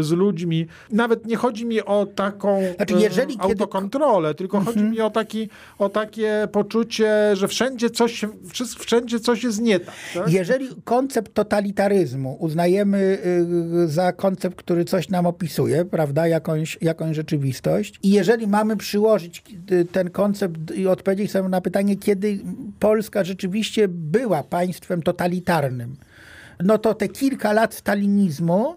[0.00, 0.66] z ludźmi.
[0.92, 4.38] Nawet nie chodzi mi o taką znaczy, e, jeżeli autokontrolę, kiedy...
[4.38, 4.76] tylko mhm.
[4.76, 8.24] chodzi mi o, taki, o takie poczucie, że wszędzie coś,
[8.78, 10.32] wszędzie coś jest nie tak, tak.
[10.32, 13.18] Jeżeli koncept totalitaryzmu uznajemy
[13.84, 19.42] y, za koncept, który coś nam opisuje, prawda, jakąś, jakąś rzeczywistość i jeżeli mamy przyłożyć
[19.72, 22.38] y, ten koncept i odpowiedzieć sobie na pytanie, kiedy
[22.78, 25.96] Polska rzeczywiście była państwem totalitarnym,
[26.64, 28.74] no to te kilka lat stalinizmu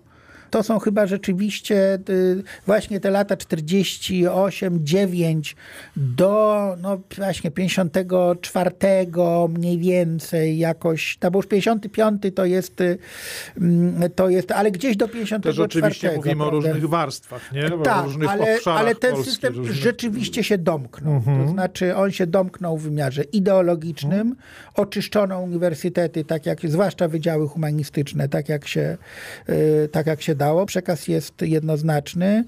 [0.51, 5.55] to są chyba rzeczywiście y, właśnie te lata 48, 9
[5.95, 8.71] do no właśnie 54
[9.49, 12.97] mniej więcej jakoś, no bo już 55 to jest, y,
[13.57, 15.53] mm, to jest ale gdzieś do 54.
[15.53, 16.45] Też oczywiście mówimy prawda?
[16.45, 17.75] o różnych warstwach, nie?
[17.75, 19.77] O tak, różnych ale, ale ten Polski, system różnych...
[19.77, 21.13] rzeczywiście się domknął.
[21.13, 21.45] Mhm.
[21.45, 24.35] To znaczy on się domknął w wymiarze ideologicznym, mhm.
[24.75, 28.97] oczyszczono uniwersytety, tak jak, zwłaszcza wydziały humanistyczne, tak jak się,
[29.49, 30.65] y, tak jak się dało.
[30.65, 32.43] Przekaz jest jednoznaczny.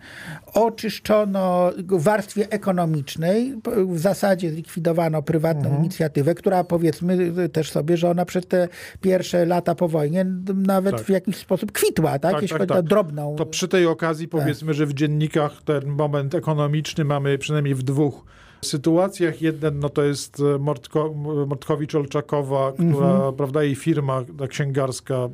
[0.54, 3.56] Oczyszczono w warstwie ekonomicznej,
[3.88, 5.80] w zasadzie zlikwidowano prywatną mhm.
[5.80, 8.68] inicjatywę, która powiedzmy też sobie, że ona przez te
[9.02, 10.26] pierwsze lata po wojnie
[10.56, 11.06] nawet tak.
[11.06, 12.32] w jakiś sposób kwitła, tak?
[12.32, 12.80] tak jeśli tak, chodzi tak.
[12.80, 13.36] o drobną.
[13.36, 14.76] To przy tej okazji powiedzmy, tak.
[14.76, 18.26] że w dziennikach ten moment ekonomiczny mamy przynajmniej w dwóch
[18.64, 19.41] sytuacjach.
[19.41, 21.14] Jeden no to jest e, Mortko,
[21.47, 23.34] Mortkowicz-Olczakowa, która, mhm.
[23.34, 25.30] prawda, jej firma ta księgarska,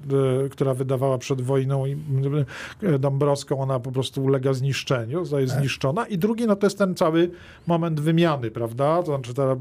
[0.45, 5.59] y, która wydawała przed wojną y, Dąbrowską, ona po prostu ulega zniszczeniu, zostaje tak.
[5.59, 6.07] zniszczona.
[6.07, 7.31] I drugi no to jest ten cały
[7.67, 9.03] moment wymiany, prawda?
[9.03, 9.55] To znaczy ta,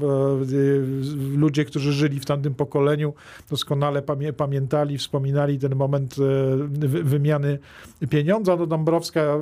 [1.35, 3.13] ludzie, którzy żyli w tamtym pokoleniu
[3.49, 6.15] doskonale pamię pamiętali, wspominali ten moment
[7.03, 7.59] wymiany
[8.09, 8.55] pieniądza.
[8.55, 9.37] No Dąbrowska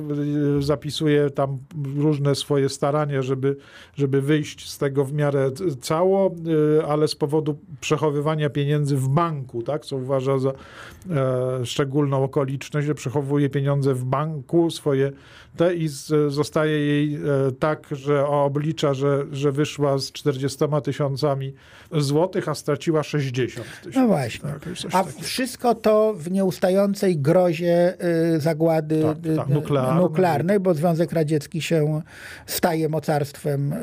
[0.60, 1.58] zapisuje tam
[1.96, 3.56] różne swoje starania, żeby,
[3.96, 5.50] żeby żeby wyjść z tego w miarę
[5.80, 6.34] cało,
[6.78, 12.86] y, ale z powodu przechowywania pieniędzy w banku, tak, co uważa za e, szczególną okoliczność,
[12.86, 15.12] że przechowuje pieniądze w banku swoje
[15.56, 15.88] te i
[16.28, 17.20] zostaje jej e,
[17.58, 21.54] tak, że oblicza, że, że wyszła z 40 tysiącami
[21.92, 23.98] złotych, a straciła 60 tysięcy.
[23.98, 24.50] No właśnie.
[24.50, 25.22] Tak, a takiego.
[25.22, 27.94] wszystko to w nieustającej grozie
[28.38, 30.02] zagłady tak, tak, nuklearnej.
[30.02, 32.02] nuklearnej, bo Związek Radziecki się
[32.46, 33.74] staje mocarstwem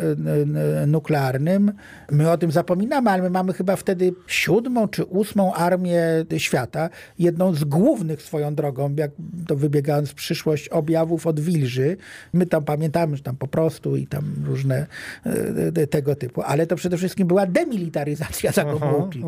[0.88, 1.72] nuklearnym.
[2.12, 6.02] My o tym zapominamy, ale my mamy chyba wtedy siódmą czy ósmą armię
[6.38, 6.90] świata.
[7.20, 9.12] Jedną z głównych swoją drogą, jak
[9.48, 11.98] to wybiegając w przyszłość, objawów od wilży.
[12.34, 14.86] My tam pamiętamy, że tam po prostu i tam różne
[15.76, 16.42] e, tego typu.
[16.42, 19.24] Ale to przede wszystkim była demilitaryzacja Zakopułki.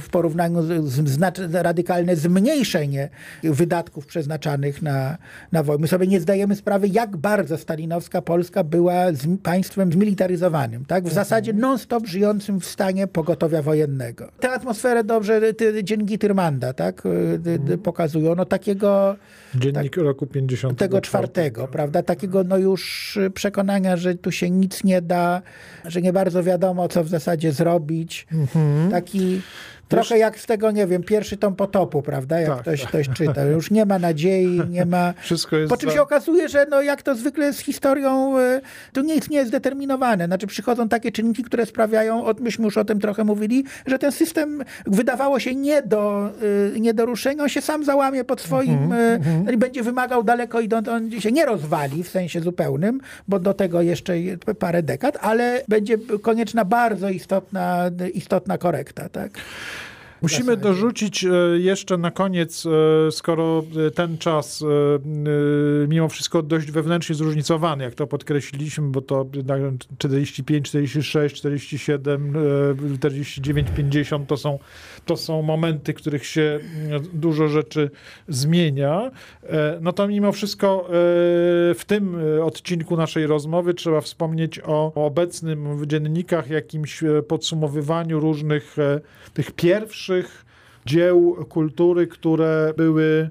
[0.00, 3.08] W porównaniu z, z radykalne zmniejszenie
[3.42, 5.18] wydatków przeznaczanych na,
[5.52, 5.82] na wojnę.
[5.82, 11.04] My sobie nie zdajemy sprawy, jak bardzo stalinowska Polska była z, państwem zmilitaryzowanym zmilitaryzowanym, tak?
[11.04, 14.28] w zasadzie non-stop żyjącym w stanie pogotowia wojennego.
[14.40, 17.02] Tę atmosferę dobrze ty, dzienniki Tyrmanda tak?
[17.06, 17.78] Mhm.
[17.78, 18.34] pokazują.
[18.34, 19.16] No takiego...
[19.54, 20.78] Dziennik tak, roku 50.
[20.78, 22.02] Tego czwartego, prawda?
[22.02, 25.42] Takiego no już przekonania, że tu się nic nie da,
[25.84, 28.26] że nie bardzo wiadomo, co w zasadzie zrobić.
[28.32, 28.90] Mhm.
[28.90, 29.40] Taki
[29.88, 32.40] Trochę jak z tego, nie wiem, pierwszy tom potopu, prawda?
[32.40, 32.88] Jak tak, ktoś, tak.
[32.88, 33.44] ktoś czyta.
[33.44, 35.14] Już nie ma nadziei, nie ma...
[35.22, 35.70] Wszystko jest...
[35.70, 35.94] Po czym za...
[35.94, 38.60] się okazuje, że no, jak to zwykle z historią, e,
[38.92, 40.26] to nic nie jest zdeterminowane.
[40.26, 44.64] Znaczy przychodzą takie czynniki, które sprawiają, myśmy już o tym trochę mówili, że ten system
[44.86, 46.30] wydawało się nie do,
[46.76, 49.54] e, nie do ruszenia, on się sam załamie pod swoim, mm -hmm.
[49.54, 53.82] i będzie wymagał daleko idąc, on się nie rozwali w sensie zupełnym, bo do tego
[53.82, 54.14] jeszcze
[54.58, 59.08] parę dekad, ale będzie konieczna bardzo istotna, istotna korekta.
[59.08, 59.30] Tak?
[60.22, 64.64] Musimy dorzucić e, jeszcze na koniec, e, skoro e, ten czas
[65.88, 69.26] mimo wszystko dość wewnętrznie zróżnicowany, jak to podkreśliliśmy, bo to
[69.98, 72.34] 45, 46, 47,
[72.98, 74.58] 49, 50 to są,
[75.06, 76.60] to są momenty, w których się
[77.14, 77.90] dużo rzeczy
[78.28, 79.10] zmienia.
[79.80, 80.88] No to mimo wszystko
[81.74, 88.76] w tym odcinku naszej rozmowy trzeba wspomnieć o obecnym w dziennikach jakimś podsumowywaniu różnych
[89.34, 90.05] tych pierwszych
[90.86, 93.30] dzieł kultury, które były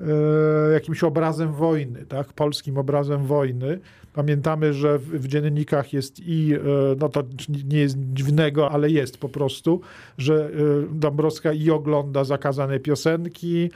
[0.00, 2.32] e, jakimś obrazem wojny, tak?
[2.32, 3.80] polskim obrazem wojny.
[4.18, 6.58] Pamiętamy, że w, dziennikach jest i, e,
[7.00, 7.22] no to
[7.64, 9.80] nie jest dziwnego, ale jest po prostu,
[10.18, 10.50] że e,
[10.94, 13.70] Dąbrowska i ogląda zakazane piosenki,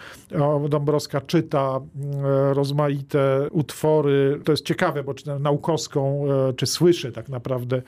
[0.68, 4.40] Dąbrowska czyta e, rozmaite utwory.
[4.44, 6.24] To jest ciekawe, bo czy naukowską,
[6.56, 7.82] czy słyszy tak naprawdę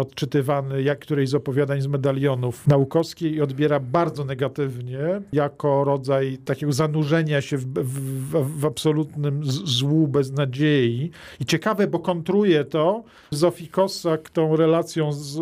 [0.00, 6.72] odczytywany jak którejś z opowiadań z medalionów naukowskiej i odbiera bardzo negatywnie, jako rodzaj takiego
[6.72, 11.10] zanurzenia się w, w, w absolutnym złu, beznadziei
[11.40, 15.32] i ciekawe, bo kontruje to Zofii Kossak tą relacją z,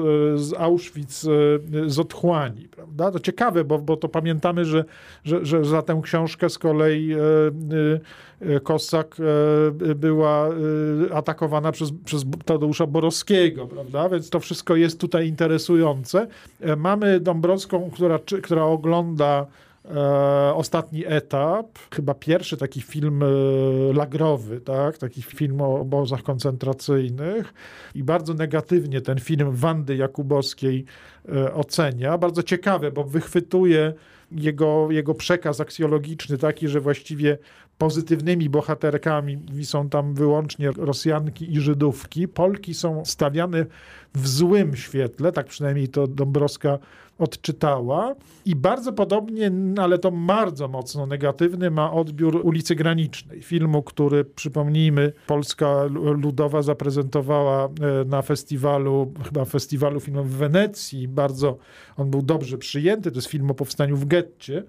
[0.41, 1.27] z Auschwitz,
[1.87, 2.69] z otchłani.
[2.69, 3.11] Prawda?
[3.11, 4.85] To ciekawe, bo, bo to pamiętamy, że,
[5.25, 7.19] że, że za tę książkę z kolei e,
[8.57, 9.17] e, Kossak
[9.91, 10.49] e, była
[11.15, 14.09] atakowana przez, przez Tadeusza Borowskiego, prawda?
[14.09, 16.27] Więc to wszystko jest tutaj interesujące.
[16.77, 19.47] Mamy Dąbrowską, która, która ogląda
[19.85, 23.27] E, ostatni etap, chyba pierwszy taki film e,
[23.93, 24.99] lagrowy, tak?
[24.99, 27.55] taki film o obozach koncentracyjnych
[27.95, 30.85] i bardzo negatywnie ten film Wandy Jakubowskiej
[31.29, 32.19] e, ocenia.
[32.19, 33.95] Bardzo ciekawe, bo wychwytuje
[34.33, 37.39] jego, jego przekaz aksjologiczny taki, że właściwie
[37.79, 42.29] pozytywnymi bohaterkami są tam wyłącznie Rosjanki i Żydówki.
[42.29, 43.67] Polki są stawiane
[44.15, 46.79] w złym świetle, tak przynajmniej to Dąbrowska
[47.21, 48.15] odczytała.
[48.45, 53.43] I bardzo podobnie, ale to bardzo mocno negatywny, ma odbiór ulicy Granicznej.
[53.43, 55.85] Filmu, który, przypomnijmy, Polska
[56.23, 57.71] Ludowa zaprezentowała e,
[58.05, 61.09] na festiwalu, chyba festiwalu filmu w Wenecji.
[61.09, 61.59] Bardzo
[61.97, 63.11] on był dobrze przyjęty.
[63.11, 64.63] To jest film o powstaniu w getcie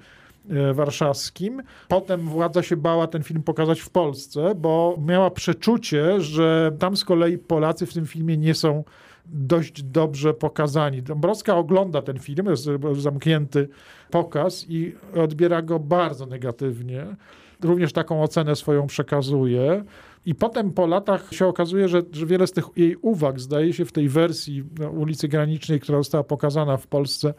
[0.50, 1.64] e, warszawskim.
[1.88, 7.06] Potem władza się bała ten film pokazać w Polsce, bo miała przeczucie, że tam z
[7.06, 8.84] kolei Polacy w tym filmie nie są
[9.26, 11.02] dość dobrze pokazani.
[11.02, 12.68] Dąbrowska ogląda ten film, jest
[12.98, 13.68] zamknięty
[14.12, 17.06] pokaz i odbiera go bardzo negatywnie.
[17.64, 19.84] Również taką ocenę swoją przekazuje.
[20.26, 23.86] I potem po latach się okazuje, że, że wiele z tych jej uwag, zdaje się,
[23.86, 24.64] w tej wersji
[24.98, 27.34] ulicy Granicznej, która została pokazana w Polsce,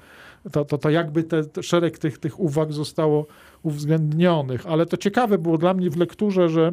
[0.53, 3.27] to, to, to jakby te szereg tych, tych uwag zostało
[3.63, 4.67] uwzględnionych.
[4.67, 6.73] Ale to ciekawe było dla mnie w lekturze, że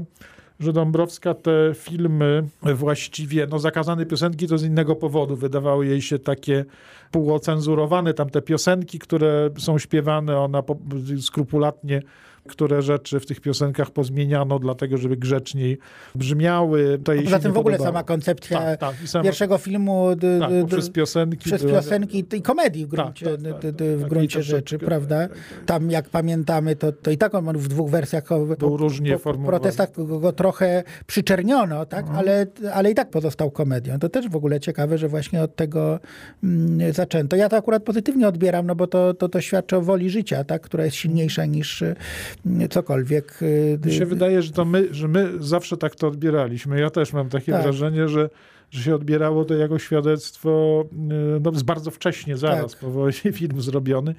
[0.60, 2.44] że Dąbrowska te filmy
[2.76, 6.66] właściwie, no zakazane piosenki to z innego powodu, wydawały jej się takie
[7.12, 10.64] półocenzurowane, tam te piosenki, które są śpiewane, ona
[11.22, 12.02] skrupulatnie
[12.50, 15.78] które rzeczy w tych piosenkach pozmieniano, dlatego żeby grzeczniej
[16.16, 17.00] brzmiały.
[17.04, 20.66] To poza tym w ogóle sama koncepcja tak, tak, sama, pierwszego filmu d, tak, d,
[20.66, 24.80] przez piosenki, przez piosenki i komedii w tak, gruncie, tak, tak, w tak, gruncie rzeczy,
[24.80, 25.28] prawda?
[25.66, 28.24] Tam jak pamiętamy, to, to i tak on w dwóch wersjach
[28.60, 32.00] był różnie po, po protestach go, go, trochę przyczerniono, tak?
[32.00, 32.20] Mhm.
[32.20, 34.00] Ale, ale i tak pozostał komedią.
[34.00, 36.00] To też w ogóle ciekawe, że właśnie od tego
[36.44, 37.36] mm, zaczęto.
[37.36, 40.62] Ja to akurat pozytywnie odbieram, no bo to, to, to świadczy o woli życia, tak?
[40.62, 41.84] która jest silniejsza niż
[42.70, 43.40] cokolwiek.
[43.42, 46.80] Y, Mi się wydaje, że to my, że my zawsze tak to odbieraliśmy.
[46.80, 47.64] Ja też mam takie tak.
[47.64, 48.30] wrażenie, że
[48.72, 50.84] że się odbierało to jako świadectwo
[51.38, 52.80] y, no, bardzo wcześnie, zaraz tak.
[52.80, 54.16] po wojnie film zrobiony,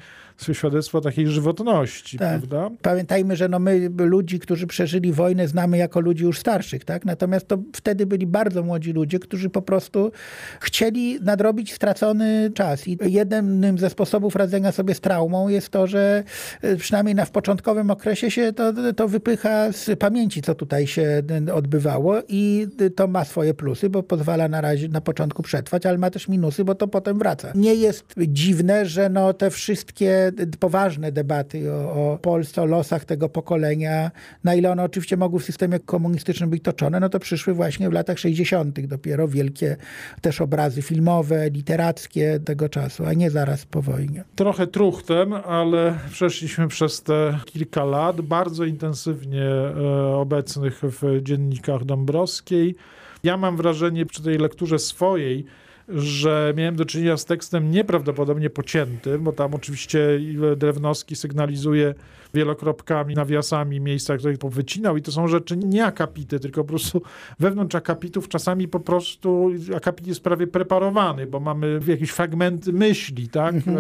[0.52, 2.28] świadectwo takiej żywotności, tak.
[2.28, 2.76] prawda?
[2.82, 7.04] Pamiętajmy, że no my ludzi, którzy przeżyli wojnę znamy jako ludzi już starszych, tak?
[7.04, 10.12] Natomiast to wtedy byli bardzo młodzi ludzie, którzy po prostu
[10.60, 12.88] chcieli nadrobić stracony czas.
[12.88, 16.24] I jednym ze sposobów radzenia sobie z traumą jest to, że
[16.64, 21.22] y, przynajmniej na w początkowym okresie się to, to wypycha z pamięci, co tutaj się
[21.54, 25.98] odbywało i to ma swoje plusy, bo pozwala pozwala na razie na początku przetrwać, ale
[25.98, 27.52] ma też minusy, bo to potem wraca.
[27.54, 33.28] Nie jest dziwne, że no te wszystkie poważne debaty o, o Polsce, o losach tego
[33.28, 34.10] pokolenia,
[34.44, 37.92] na ile one oczywiście mogły w systemie komunistycznym być toczone, no to przyszły właśnie w
[37.92, 38.80] latach 60.
[38.86, 39.76] dopiero wielkie
[40.20, 44.24] też obrazy filmowe, literackie tego czasu, a nie zaraz po wojnie.
[44.36, 52.74] Trochę truchtem, ale przeszliśmy przez te kilka lat, bardzo intensywnie e, obecnych w dziennikach Dąbrowskiej.
[53.22, 55.44] Ja mam wrażenie przy tej lekturze swojej,
[55.88, 60.20] że miałem do czynienia z tekstem nieprawdopodobnie pociętym, bo tam oczywiście
[60.56, 61.94] Drewnowski sygnalizuje
[62.34, 67.02] wielokropkami, nawiasami miejsca, które powycinał i to są rzeczy nie akapity, tylko po prostu
[67.38, 73.54] wewnątrz akapitów czasami po prostu akapit jest prawie preparowany, bo mamy jakieś fragmenty myśli, tak?
[73.54, 73.76] Mhm.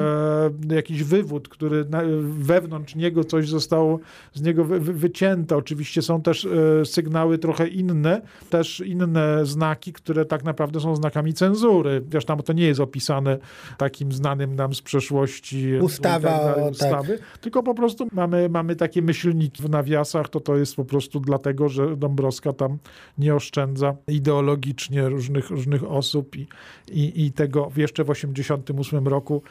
[0.70, 2.02] E, jakiś wywód, który na,
[2.38, 3.98] wewnątrz niego coś zostało
[4.34, 5.56] z niego wy, wy, wycięte.
[5.56, 11.34] Oczywiście są też e, sygnały trochę inne, też inne znaki, które tak naprawdę są znakami
[11.34, 12.02] cenzury.
[12.08, 13.38] Wiesz, tam to nie jest opisane
[13.78, 17.38] takim znanym nam z przeszłości ustawa, tak, tak, ustawy, tak.
[17.38, 21.68] tylko po prostu mamy mamy takie myślniki w nawiasach, to to jest po prostu dlatego,
[21.68, 22.78] że Dąbrowska tam
[23.18, 26.46] nie oszczędza ideologicznie różnych, różnych osób i,
[26.88, 29.42] i, i tego jeszcze w 1988 roku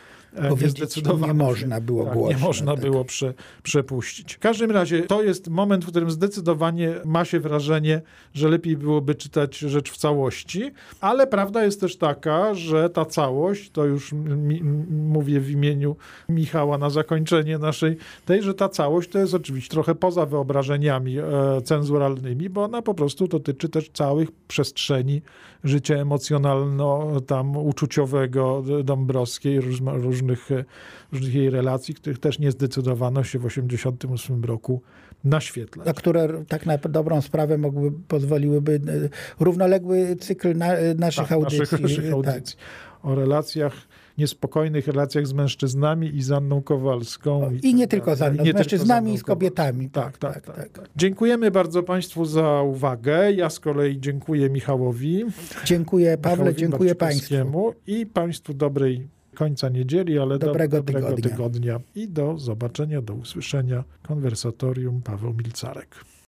[1.28, 2.82] nie Nie można było tak, głośno, Nie można tak.
[2.82, 4.36] było prze, przepuścić.
[4.36, 8.02] W każdym razie to jest moment, w którym zdecydowanie ma się wrażenie,
[8.34, 10.72] że lepiej byłoby czytać rzecz w całości,
[11.02, 15.96] ale prawda jest też taka, że ta całość, to już mi, mówię w imieniu
[16.30, 21.24] Michała na zakończenie naszej tej, że ta całość to jest oczywiście trochę poza wyobrażeniami e,
[21.64, 25.22] cenzuralnymi, bo ona po prostu dotyczy też całych przestrzeni
[25.64, 30.50] życia emocjonalno, tam uczuciowego Dąbrowskiej, różnych,
[31.12, 34.82] różnych jej relacji, których też nie zdecydowano się w 1988 roku
[35.24, 35.88] naświetlać.
[35.88, 41.60] A które tak na dobrą sprawę mogły, pozwoliłyby e, równoległy cykl na, naszych tak, audycji.
[41.60, 42.58] Naszych, naszych audycji.
[42.58, 43.12] Tak.
[43.12, 43.74] O relacjach
[44.20, 47.52] niespokojnych relacjach z mężczyznami i z Anną Kowalską.
[47.52, 49.90] I, I nie tylko z Anną, z mężczyznami i z kobietami.
[49.90, 53.32] Tak tak tak, tak tak, tak, Dziękujemy bardzo Państwu za uwagę.
[53.32, 55.26] Ja z kolei dziękuję Michałowi.
[55.66, 57.74] Dziękuję Pawle, Michałowi dziękuję Państwu.
[57.88, 61.30] I Państwu dobrej końca niedzieli, ale dobrego, do, dobrego tygodnia.
[61.32, 61.80] tygodnia.
[61.96, 63.84] I do zobaczenia, do usłyszenia.
[64.04, 65.96] Konwersatorium Paweł Milcarek.